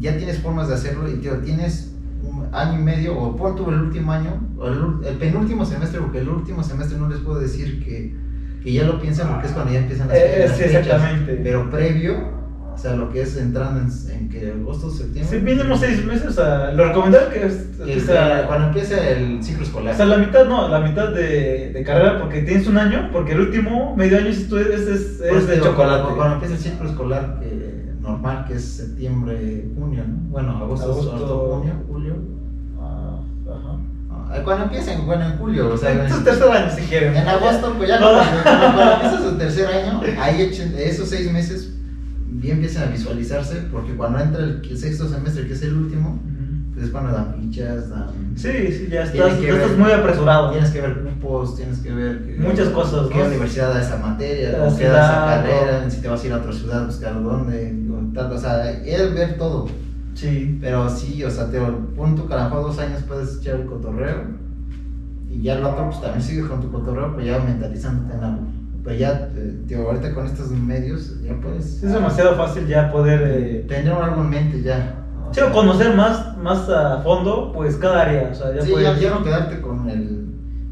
[0.00, 3.68] ya tienes formas de hacerlo y tío, tienes un año y medio, o pon tú
[3.70, 7.38] el último año, o el, el penúltimo semestre, porque el último semestre no les puedo
[7.38, 8.16] decir que,
[8.62, 10.86] que ya lo piensan porque es cuando ya empiezan las, Eh, las sí, fechas.
[10.86, 11.40] exactamente.
[11.42, 12.14] Pero previo,
[12.76, 15.38] o sea, lo que es entrando en, en que agosto, septiembre.
[15.38, 18.66] Sí, mínimo seis meses, o sea, lo recomendable que es, que que es sea- cuando
[18.68, 19.96] empieza el ciclo O escolar.
[19.96, 23.40] sea, la mitad no, la mitad de, de carrera porque tienes un año, porque el
[23.40, 26.02] último medio año es, es, es de digo, chocolate.
[26.02, 30.28] Cuando, cuando empieza el ciclo escolar que, normal, que es septiembre, junio, ¿no?
[30.30, 31.12] Bueno, agosto, Agosto.
[31.16, 32.14] agosto, junio, julio.
[32.80, 33.18] Ah,
[33.48, 33.78] ajá.
[34.28, 37.16] Ah, Cuando empiecen, bueno, en julio, o sea, En su tercer año si quieren.
[37.16, 38.08] en agosto, pues ya No.
[38.12, 38.42] cuando,
[38.74, 41.72] cuando empieza su tercer año, ahí echen, esos seis meses
[42.28, 46.20] bien empiezan a visualizarse, porque cuando entra el, el sexto semestre, que es el último,
[46.74, 48.08] pues es cuando dan fichas, dan...
[48.36, 50.50] Sí, sí, ya estás, ver- muy apresurado.
[50.50, 53.24] Tienes que ver cupos, tienes que ver Muchas cosas, qué ¿no?
[53.26, 56.26] universidad da esa materia, La cómo queda esa ciudad, carrera, o- si te vas a
[56.26, 59.66] ir a otra ciudad, buscar dónde, o tal, o sea, es ver todo.
[60.14, 60.58] Sí.
[60.60, 64.24] Pero sí, o sea, te pon tu carajo dos años puedes echar el cotorreo
[65.30, 68.46] y ya el otro pues también sigues con tu cotorreo, pero ya mentalizándote en algo.
[68.86, 73.20] Pero ya, eh, tío, ahorita con estos medios ya puedes Es demasiado fácil ya poder
[73.24, 74.94] eh, tener algo en mente ya.
[75.28, 78.30] O sí, sea, o conocer más, más a fondo, pues cada área.
[78.30, 79.00] O sea, ya sí, puedes.
[79.00, 80.24] ya, ya no quedarte con el...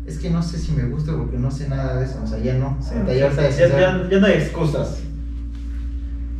[0.06, 2.38] Es que no sé si me gusta porque no sé nada de eso, o sea,
[2.38, 2.76] ya no.
[2.80, 5.02] Sí, ya, ya ahorita ya, dices, ya- ya no hay excusas.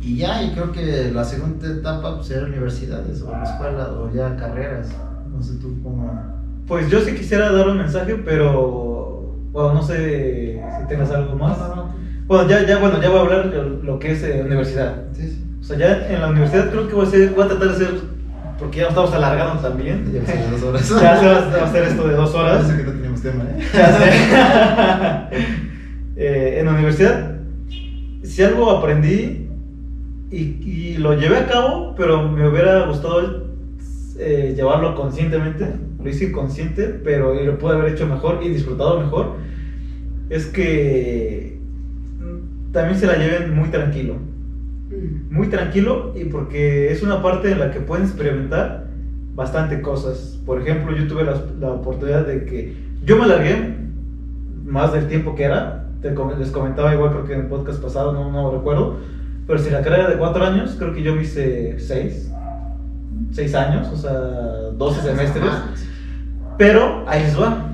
[0.01, 4.11] Y ya, y creo que la segunda etapa pues, era universidades o la escuela o
[4.13, 4.89] ya carreras.
[5.35, 6.07] No sé tú cómo...
[6.67, 8.94] Pues yo sí quisiera dar un mensaje, pero
[9.55, 11.57] bueno, no sé si tengas algo más.
[11.57, 11.95] No, no, no.
[12.27, 15.05] Bueno, ya, ya, bueno, ya voy a hablar de lo que es eh, universidad.
[15.13, 15.45] Sí, sí.
[15.61, 17.73] O sea, ya en la universidad creo que voy a, hacer, voy a tratar de
[17.73, 18.01] hacer,
[18.59, 20.11] porque ya nos estamos alargando también.
[20.11, 20.19] Ya
[20.51, 20.89] dos horas.
[20.89, 22.65] Ya se va, a hacer esto de dos horas.
[22.65, 23.59] Parece que no tenemos sistema, ¿eh?
[26.17, 27.35] Eh, en la universidad,
[28.23, 29.49] si algo aprendí
[30.31, 33.47] y, y lo llevé a cabo, pero me hubiera gustado
[34.17, 35.73] eh, llevarlo conscientemente,
[36.05, 39.37] lo hice inconsciente, pero lo pude haber hecho mejor y disfrutado mejor,
[40.29, 41.59] es que
[42.19, 44.15] mm, también se la lleven muy tranquilo.
[45.31, 48.87] Muy tranquilo y porque es una parte en la que pueden experimentar
[49.33, 50.39] bastante cosas.
[50.45, 53.75] Por ejemplo, yo tuve la, la oportunidad de que yo me largué
[54.63, 55.87] más del tiempo que era.
[56.01, 58.97] Te les comentaba igual creo que en el podcast pasado, no, no recuerdo.
[59.47, 62.31] Pero si la carrera era de cuatro años, creo que yo me hice seis.
[63.31, 65.51] Seis años, o sea, 12 semestres.
[66.57, 67.71] Pero ahí les va.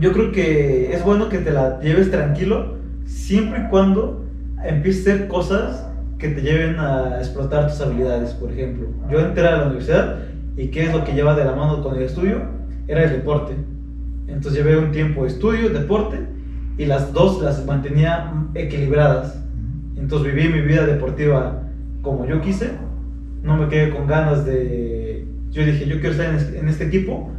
[0.00, 2.74] Yo creo que es bueno que te la lleves tranquilo
[3.06, 4.24] siempre y cuando
[4.64, 5.86] empieces a hacer cosas
[6.18, 8.30] que te lleven a explotar tus habilidades.
[8.32, 10.18] Por ejemplo, yo entré a la universidad
[10.56, 12.42] y ¿qué es lo que lleva de la mano con el estudio?
[12.88, 13.54] Era el deporte.
[14.26, 16.18] Entonces llevé un tiempo estudio, deporte
[16.76, 19.38] y las dos las mantenía equilibradas.
[19.96, 21.62] Entonces viví mi vida deportiva
[22.02, 22.72] como yo quise.
[23.44, 25.26] No me quedé con ganas de...
[25.52, 27.30] Yo dije, yo quiero estar en es- en este equipo.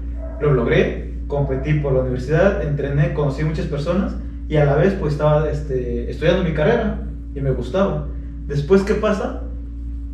[0.42, 1.14] Lo logré.
[1.28, 4.16] Competí por la universidad, entrené, conocí muchas personas
[4.48, 7.00] y a la vez pues estaba este, estudiando mi carrera
[7.34, 8.08] y me gustaba.
[8.48, 9.42] Después, ¿qué pasa?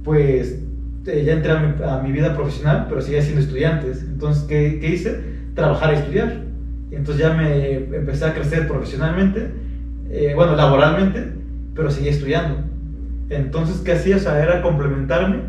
[0.05, 0.59] Pues
[1.05, 4.03] eh, ya entré a mi, a mi vida profesional, pero seguía siendo estudiantes.
[4.03, 5.21] Entonces, ¿qué, qué hice?
[5.53, 6.43] Trabajar y estudiar.
[6.91, 9.51] Y entonces ya me empecé a crecer profesionalmente,
[10.09, 11.33] eh, bueno, laboralmente,
[11.73, 12.57] pero seguía estudiando.
[13.29, 14.17] Entonces, ¿qué hacía?
[14.17, 15.39] O sea, era complementarme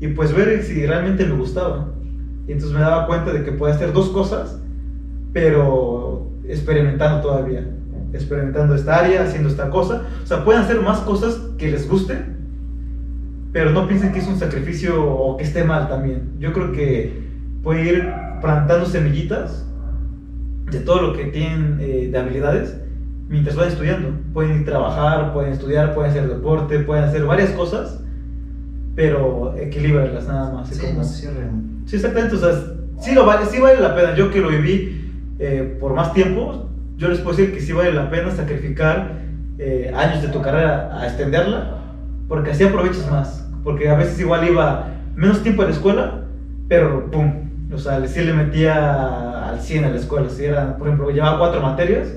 [0.00, 1.92] y pues ver si realmente me gustaba.
[2.52, 4.60] Entonces me daba cuenta de que podía hacer dos cosas,
[5.32, 7.66] pero experimentando todavía.
[8.12, 10.02] Experimentando esta área, haciendo esta cosa.
[10.22, 12.18] O sea, pueden hacer más cosas que les guste,
[13.52, 16.32] pero no piensen que es un sacrificio o que esté mal también.
[16.38, 17.22] Yo creo que
[17.62, 19.64] pueden ir plantando semillitas
[20.70, 22.76] de todo lo que tienen eh, de habilidades
[23.28, 24.10] mientras van estudiando.
[24.32, 28.01] Pueden ir trabajar, pueden estudiar, pueden hacer deporte, pueden hacer varias cosas,
[28.94, 30.68] pero equilíbralas nada más.
[30.68, 31.82] Sí, como- no cierren.
[31.86, 32.36] Sí, exactamente.
[32.36, 32.52] O sea,
[33.00, 34.14] sí, lo vale, sí vale la pena.
[34.14, 34.98] Yo que lo viví
[35.38, 39.22] eh, por más tiempo, yo les puedo decir que sí vale la pena sacrificar
[39.58, 41.78] eh, años de tu carrera a extenderla,
[42.28, 43.48] porque así aprovechas más.
[43.64, 46.20] Porque a veces igual iba menos tiempo a la escuela,
[46.68, 47.48] pero pum.
[47.72, 50.28] O sea, sí le metía al 100 a la escuela.
[50.28, 52.08] Si era, por ejemplo, llevaba cuatro materias,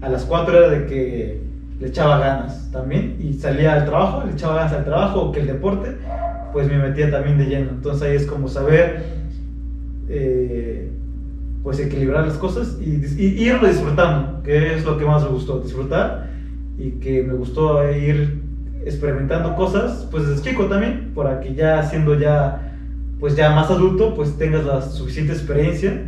[0.00, 1.42] a las cuatro era de que
[1.84, 5.40] le echaba ganas también y salía al trabajo, le echaba ganas al trabajo o que
[5.40, 5.90] el deporte,
[6.50, 7.72] pues me metía también de lleno.
[7.72, 9.04] Entonces ahí es como saber,
[10.08, 10.88] eh,
[11.62, 15.60] pues equilibrar las cosas y, y irlo disfrutando, que es lo que más me gustó,
[15.60, 16.30] disfrutar
[16.78, 18.40] y que me gustó ir
[18.86, 22.78] experimentando cosas, pues desde chico también, para que ya siendo ya,
[23.20, 26.02] pues ya más adulto, pues tengas la suficiente experiencia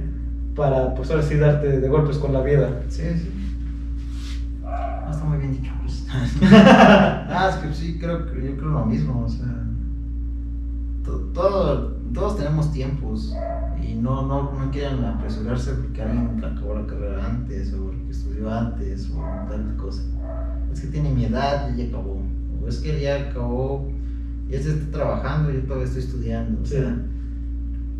[0.55, 2.81] para, pues ahora sí darte de golpes con la vida.
[2.89, 3.03] Sí.
[5.07, 6.05] Ah, está muy bien dicho, pues.
[6.43, 9.47] ah, es que sí, creo que yo creo lo mismo, o sea.
[11.05, 13.35] to- todo- todos tenemos tiempos
[13.75, 18.51] y no, no, no quieran apresurarse porque alguien acabó la carrera antes o porque estudió
[18.51, 20.03] antes o tal cosa.
[20.73, 22.23] Es que tiene mi edad y ya acabó.
[22.63, 23.87] O es que ya acabó,
[24.49, 26.61] ya se está trabajando y yo todavía estoy estudiando.
[26.63, 26.75] O Sí.
[26.75, 26.99] sea,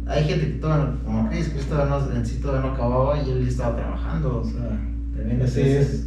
[0.07, 3.19] hay gente que todavía, no- como Chris, Chris todavía no, en sí todavía no acababa
[3.19, 4.39] y él ya estaba trabajando.
[4.39, 4.81] O sea,
[5.13, 6.07] también es-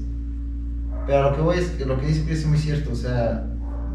[1.06, 3.46] pero lo que voy es que lo que dice Chris es muy cierto, o sea,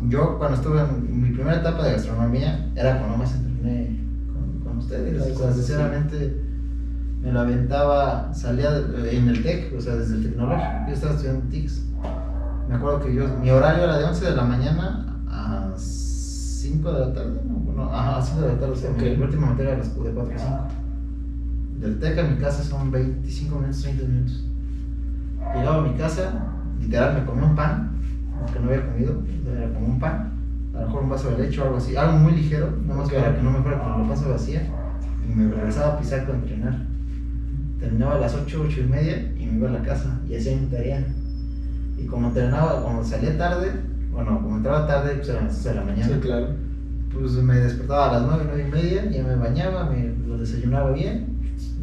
[0.09, 4.01] yo cuando estuve en mi primera etapa de gastronomía era cuando más entrené
[4.33, 6.41] con, con ustedes, o sea, sinceramente
[7.23, 11.13] me la aventaba, salía de- en el TEC, o sea, desde el tecnológico, yo estaba
[11.15, 11.83] estudiando TICS,
[12.69, 17.01] me acuerdo que yo, mi horario era de 11 de la mañana a 5 de
[17.01, 18.99] la tarde, no, ajá, a 5 de la tarde, o sea, Ok.
[19.03, 20.59] mi última materia era de 4 a 5.
[21.81, 24.45] Del TEC a mi casa son 25 minutos, 30 minutos.
[25.55, 26.33] Llegaba a mi casa,
[26.81, 27.91] literal me comí un pan,
[28.41, 30.33] aunque no había comido, era como un pan,
[30.75, 33.11] a lo mejor un vaso de leche o algo así, algo muy ligero, nada más
[33.11, 34.63] para que no me fuera con la panza vacía,
[35.25, 36.83] y me regresaba a Pisaco a entrenar.
[37.81, 40.57] Terminaba a las 8, 8 y media y me iba a la casa y hacía
[40.57, 41.05] mi tarea.
[41.99, 43.73] Y como entrenaba, como salía tarde,
[44.13, 46.49] bueno, como entraba tarde, pues eran las 11 de la mañana Sí, claro.
[47.13, 50.93] pues me despertaba a las 9, 9 y media, ya me bañaba, me lo desayunaba
[50.93, 51.27] bien,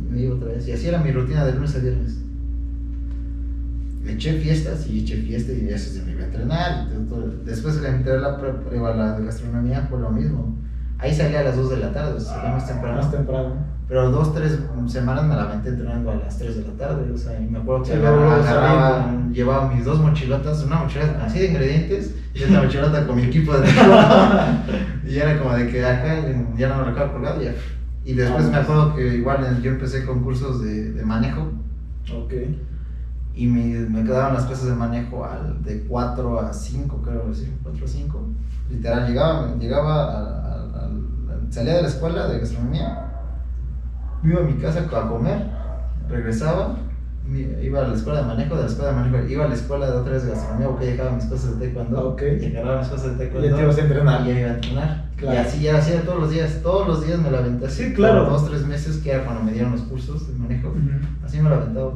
[0.09, 0.67] me iba otra vez.
[0.67, 2.21] Y así era mi rutina de lunes a viernes.
[4.05, 6.87] Eché fiestas y eché fiesta y ya se me iba a entrenar.
[7.45, 10.55] Después que entré a la, pre- a la de gastronomía fue lo mismo.
[10.97, 12.97] Ahí salía a las 2 de la tarde, o sea, salía más temprano.
[12.97, 13.55] Más temprano.
[13.87, 17.11] Pero dos, tres semanas me la aventé entrenando a las 3 de la tarde.
[17.11, 21.19] O sea, y me acuerdo que Sí, agarraba, agarraba- llevaba mis dos mochilotas, una mochila
[21.25, 23.67] así de ingredientes y otra mochilota con mi equipo de
[25.07, 26.15] y era como de que acá
[26.57, 27.53] ya no me lo acabo colgado ya.
[28.05, 31.51] Y después me acuerdo que igual yo empecé con cursos de, de manejo
[32.13, 32.33] Ok.
[33.34, 37.57] Y me, me quedaban las clases de manejo al, de 4 a 5, creo decir,
[37.63, 38.21] 4 a 5.
[38.69, 40.89] Literal, llegaba, llegaba a, a- a-
[41.51, 43.07] salía de la escuela de gastronomía,
[44.23, 45.47] iba a mi casa a comer,
[46.09, 46.75] regresaba,
[47.61, 49.86] iba a la escuela de manejo, de la escuela de manejo, iba a la escuela
[49.89, 52.21] de otra vez de gastronomía, porque dejaba mis cosas de taekwondo, Ok.
[52.41, 53.47] y agarraba mis cosas de Y taekwondo.
[53.49, 54.21] ya te ibas a entrenar.
[54.21, 55.05] Y ya iba a entrenar.
[55.15, 55.36] Claro.
[55.36, 57.84] Y así ya hacía todos los días, todos los días me la aventé así.
[57.86, 58.25] Sí, claro.
[58.29, 60.79] Dos, tres meses, que era cuando me dieron los cursos de manejo, Ujú.
[61.25, 61.91] así me la aventaba.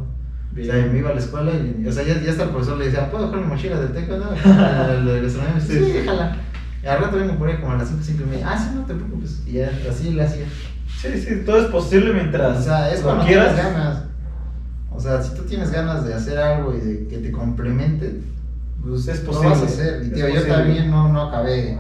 [0.56, 0.70] Bien.
[0.70, 2.78] O sea, me iba a la escuela y, o sea, ya, ya hasta el profesor
[2.78, 4.34] le decía, ¿puedo dejar mi mochila del taekwondo?
[4.34, 5.86] El de gastronomía me dice, Sí.
[5.86, 6.38] sí, déjala.
[6.84, 8.70] Y al rato vengo por ahí como a las 5, 5 y media, ah, sí,
[8.76, 9.42] no te preocupes.
[9.46, 10.46] Y ya, así le hacía.
[11.02, 13.54] Sí, sí, todo es posible mientras O sea, es lo cuando quieras.
[13.54, 14.04] tienes ganas.
[14.92, 18.22] O sea, si tú tienes ganas de hacer algo y de que te complemente,
[18.82, 20.04] pues Es lo posible, vas a hacer.
[20.06, 21.78] Y tío, yo también no, no acabé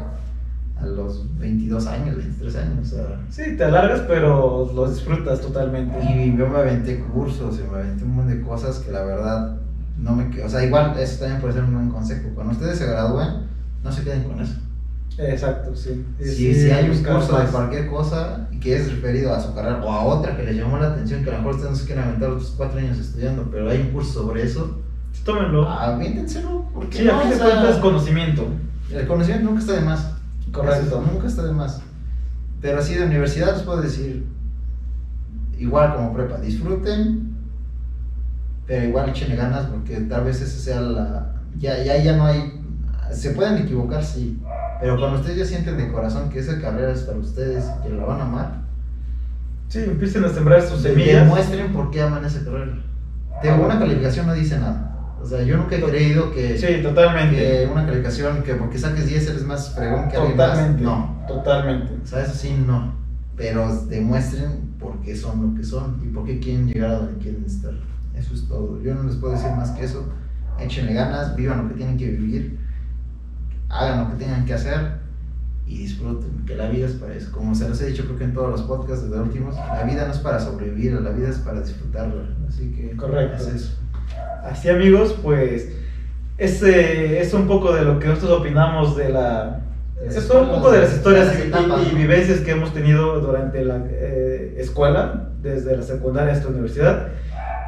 [0.77, 3.21] a los 22 años, 23 años, o sea.
[3.29, 5.97] Sí, te alargas, pero lo disfrutas totalmente.
[6.03, 9.57] Y yo me aventé cursos, y me aventé un montón de cosas que la verdad
[9.97, 10.43] no me...
[10.43, 12.29] O sea, igual eso también puede ser un buen consejo.
[12.35, 13.47] Cuando ustedes se gradúen,
[13.83, 14.55] no se queden con eso.
[15.17, 16.05] Exacto, sí.
[16.19, 19.81] Si, Sí, si hay un curso de cualquier cosa que es referido a su carrera
[19.81, 21.85] o a otra que les llamó la atención, que a lo mejor ustedes no se
[21.85, 24.81] quieren aventar los cuatro años estudiando, pero hay un curso sobre eso,
[25.23, 25.69] Tómenlo.
[25.69, 26.65] aviéntenselo.
[26.73, 28.45] Porque sí, a fin de cuentas, conocimiento.
[28.91, 30.14] el conocimiento nunca está de más.
[30.55, 31.03] Correcto.
[31.11, 31.81] Nunca está de más.
[32.61, 34.25] Pero así de universidad les puedo decir,
[35.57, 37.35] igual como prepa, disfruten,
[38.65, 41.35] pero igual échenle ganas porque tal vez esa sea la...
[41.57, 42.61] Ya, ya, ya no hay...
[43.11, 44.41] Se pueden equivocar, sí,
[44.81, 48.03] pero cuando ustedes ya sienten de corazón que esa carrera es para ustedes, que la
[48.03, 48.65] van a amar,
[49.67, 51.23] Sí, empiecen a sembrar sus semillas.
[51.23, 52.77] demuestren por qué aman esa carrera.
[53.41, 54.94] De una calificación no dice nada.
[55.21, 57.35] O sea, yo nunca he creído que, Sí, totalmente.
[57.35, 60.49] que una calificación que porque saques 10 eres más fregón que alguien más.
[60.51, 60.83] Totalmente.
[60.83, 61.93] No, Totalmente.
[62.03, 62.93] O sea, eso sí, no.
[63.35, 67.17] Pero demuestren por qué son lo que son y por qué quieren llegar a donde
[67.23, 67.73] quieren estar.
[68.15, 68.81] Eso es todo.
[68.81, 70.05] Yo no les puedo decir más que eso.
[70.59, 72.59] Échenle ganas, vivan lo que tienen que vivir,
[73.69, 74.99] hagan lo que tengan que hacer
[75.65, 76.45] y disfruten.
[76.45, 77.31] Que la vida es para eso.
[77.31, 79.83] Como se los he dicho, creo que en todos los podcasts desde los últimos, la
[79.83, 82.23] vida no es para sobrevivir, la vida es para disfrutarla.
[82.47, 83.43] Así que, Correcto.
[83.49, 83.77] es eso.
[84.49, 85.69] Así amigos, pues
[86.37, 89.61] ese es un poco de lo que nosotros opinamos de la...
[90.05, 91.97] Es un poco de las historias las y, etapas, y- y ¿no?
[91.97, 97.07] vivencias que hemos tenido durante la eh, escuela, desde la secundaria hasta la universidad.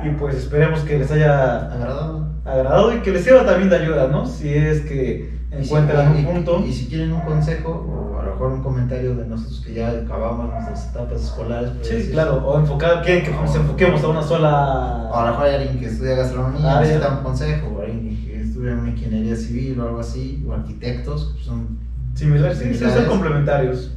[0.05, 2.27] Y pues esperemos que les haya ¿Agradado?
[2.45, 4.25] agradado y que les sirva también de ayuda, ¿no?
[4.27, 6.63] Si es que Si- encuentran y- un punto.
[6.65, 9.89] Y, si quieren un consejo, o a lo mejor un comentario de nosotros que ya
[9.91, 11.69] acabamos nuestras etapas escolares.
[11.71, 15.09] pues, Sí, decir, claro, o enfocado, quieren que nos enfoquemos a una sola...
[15.11, 18.25] O a lo mejor hay alguien que estudia gastronomía, Ah, necesita un consejo, o alguien
[18.25, 21.77] que estudia una ingeniería civil o algo así, o arquitectos, que son,
[22.13, 23.07] Similar, sí, sí, son Similares.
[23.09, 23.91] complementarios.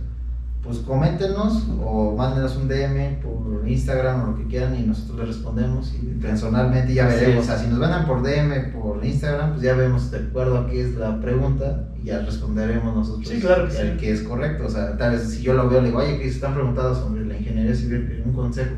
[0.62, 5.28] Pues coméntenos o mándenos un DM por Instagram o lo que quieran y nosotros les
[5.28, 7.50] respondemos y personalmente ya veremos, es.
[7.50, 10.66] o sea, si nos mandan por DM, por Instagram, pues ya vemos de acuerdo a
[10.68, 13.96] qué es la pregunta y ya responderemos nosotros Sí, claro que el sí.
[13.98, 16.24] que es correcto, o sea, tal vez si yo lo veo, le digo, oye, que
[16.24, 18.74] se están preguntando sobre la ingeniería civil, un consejo,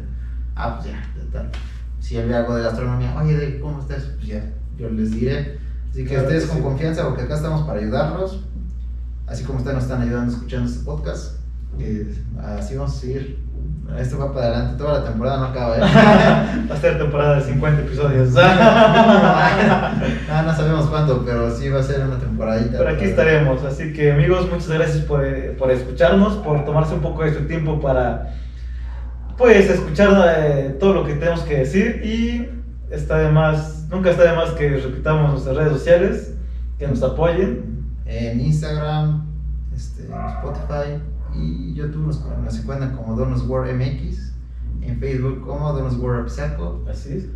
[0.55, 1.51] ah, pues ya, ya tal.
[2.01, 4.05] Si él ve algo de gastronomía, oye, Dave, ¿cómo estás?
[4.17, 4.45] Pues ya,
[4.79, 5.59] yo les diré.
[5.91, 6.63] Así que Claro ustedes que con sí.
[6.65, 8.45] confianza, porque acá estamos para ayudarlos,
[9.27, 11.42] así como ustedes nos están ayudando escuchando este podcast.
[12.59, 13.43] Así vamos a seguir.
[13.99, 15.77] Esto va para adelante, toda la temporada no acaba.
[15.77, 15.81] ¿eh?
[16.71, 18.31] Va a ser temporada de 50 episodios.
[20.29, 22.79] no, no sabemos cuándo, pero sí va a ser una temporadita.
[22.79, 23.63] Pero aquí estaremos.
[23.65, 27.41] Así que amigos, muchas gracias por, eh, por escucharnos, por tomarse un poco de su
[27.41, 28.35] tiempo para
[29.37, 32.49] pues escuchar eh, todo lo que tenemos que decir y
[32.91, 36.35] está de más, nunca está de más que repitamos nuestras redes sociales,
[36.79, 37.83] que nos apoyen.
[38.07, 39.27] En Instagram,
[39.75, 41.03] este, Spotify
[41.35, 44.33] y YouTube nos, nos encuentran como Donos World MX.
[44.83, 46.29] En Facebook como Donos World.
[46.91, 47.27] Así es.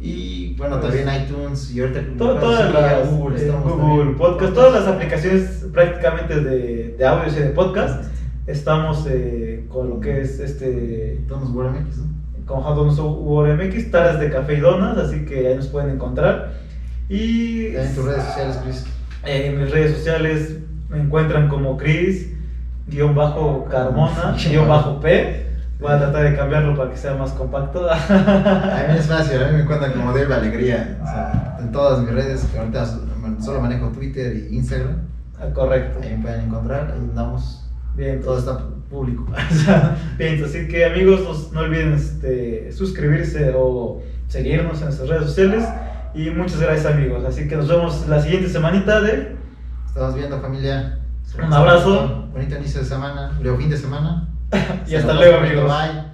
[0.00, 4.10] Y bueno, Pues, también iTunes y ahorita todas las Google, eh, Google.
[4.16, 8.04] Podcast, todas las aplicaciones prácticamente de, de audios y de podcast,
[8.46, 12.14] estamos eh, con lo que es este Donos World MX, ¿no?
[12.44, 16.52] con Donos World MX, taras de café y donas, así que ahí nos pueden encontrar.
[17.08, 18.86] Y en tus redes sociales, Chris.
[19.24, 20.58] eh, en mis redes sociales
[20.90, 22.33] me encuentran como Chris,
[22.86, 25.44] guion bajo Carmona, guion bajo P.
[25.80, 27.88] Voy a tratar de cambiarlo para que sea más compacto.
[27.90, 30.98] A mí es fácil, a mí me encuentran como Dave Alegría.
[31.02, 32.86] O sea, en todas mis redes, que ahorita
[33.40, 34.98] solo manejo Twitter e Instagram.
[35.38, 35.98] Ah, Correcto.
[36.02, 37.68] Ahí me pueden encontrar, ahí andamos.
[37.96, 38.58] Bien, Todo está
[38.88, 39.26] público.
[40.18, 41.20] Bien, así que amigos,
[41.52, 45.64] no, no olviden este, suscribirse o seguirnos en nuestras redes sociales.
[46.14, 47.24] Y muchas gracias amigos.
[47.24, 49.36] Así que nos vemos la siguiente semanita de...
[49.86, 51.03] Estamos viendo, familia.
[51.38, 52.28] Un abrazo.
[52.32, 54.28] Bonito inicio de semana, luego fin de semana.
[54.86, 55.64] Y hasta luego amigos.
[55.64, 56.13] Bye.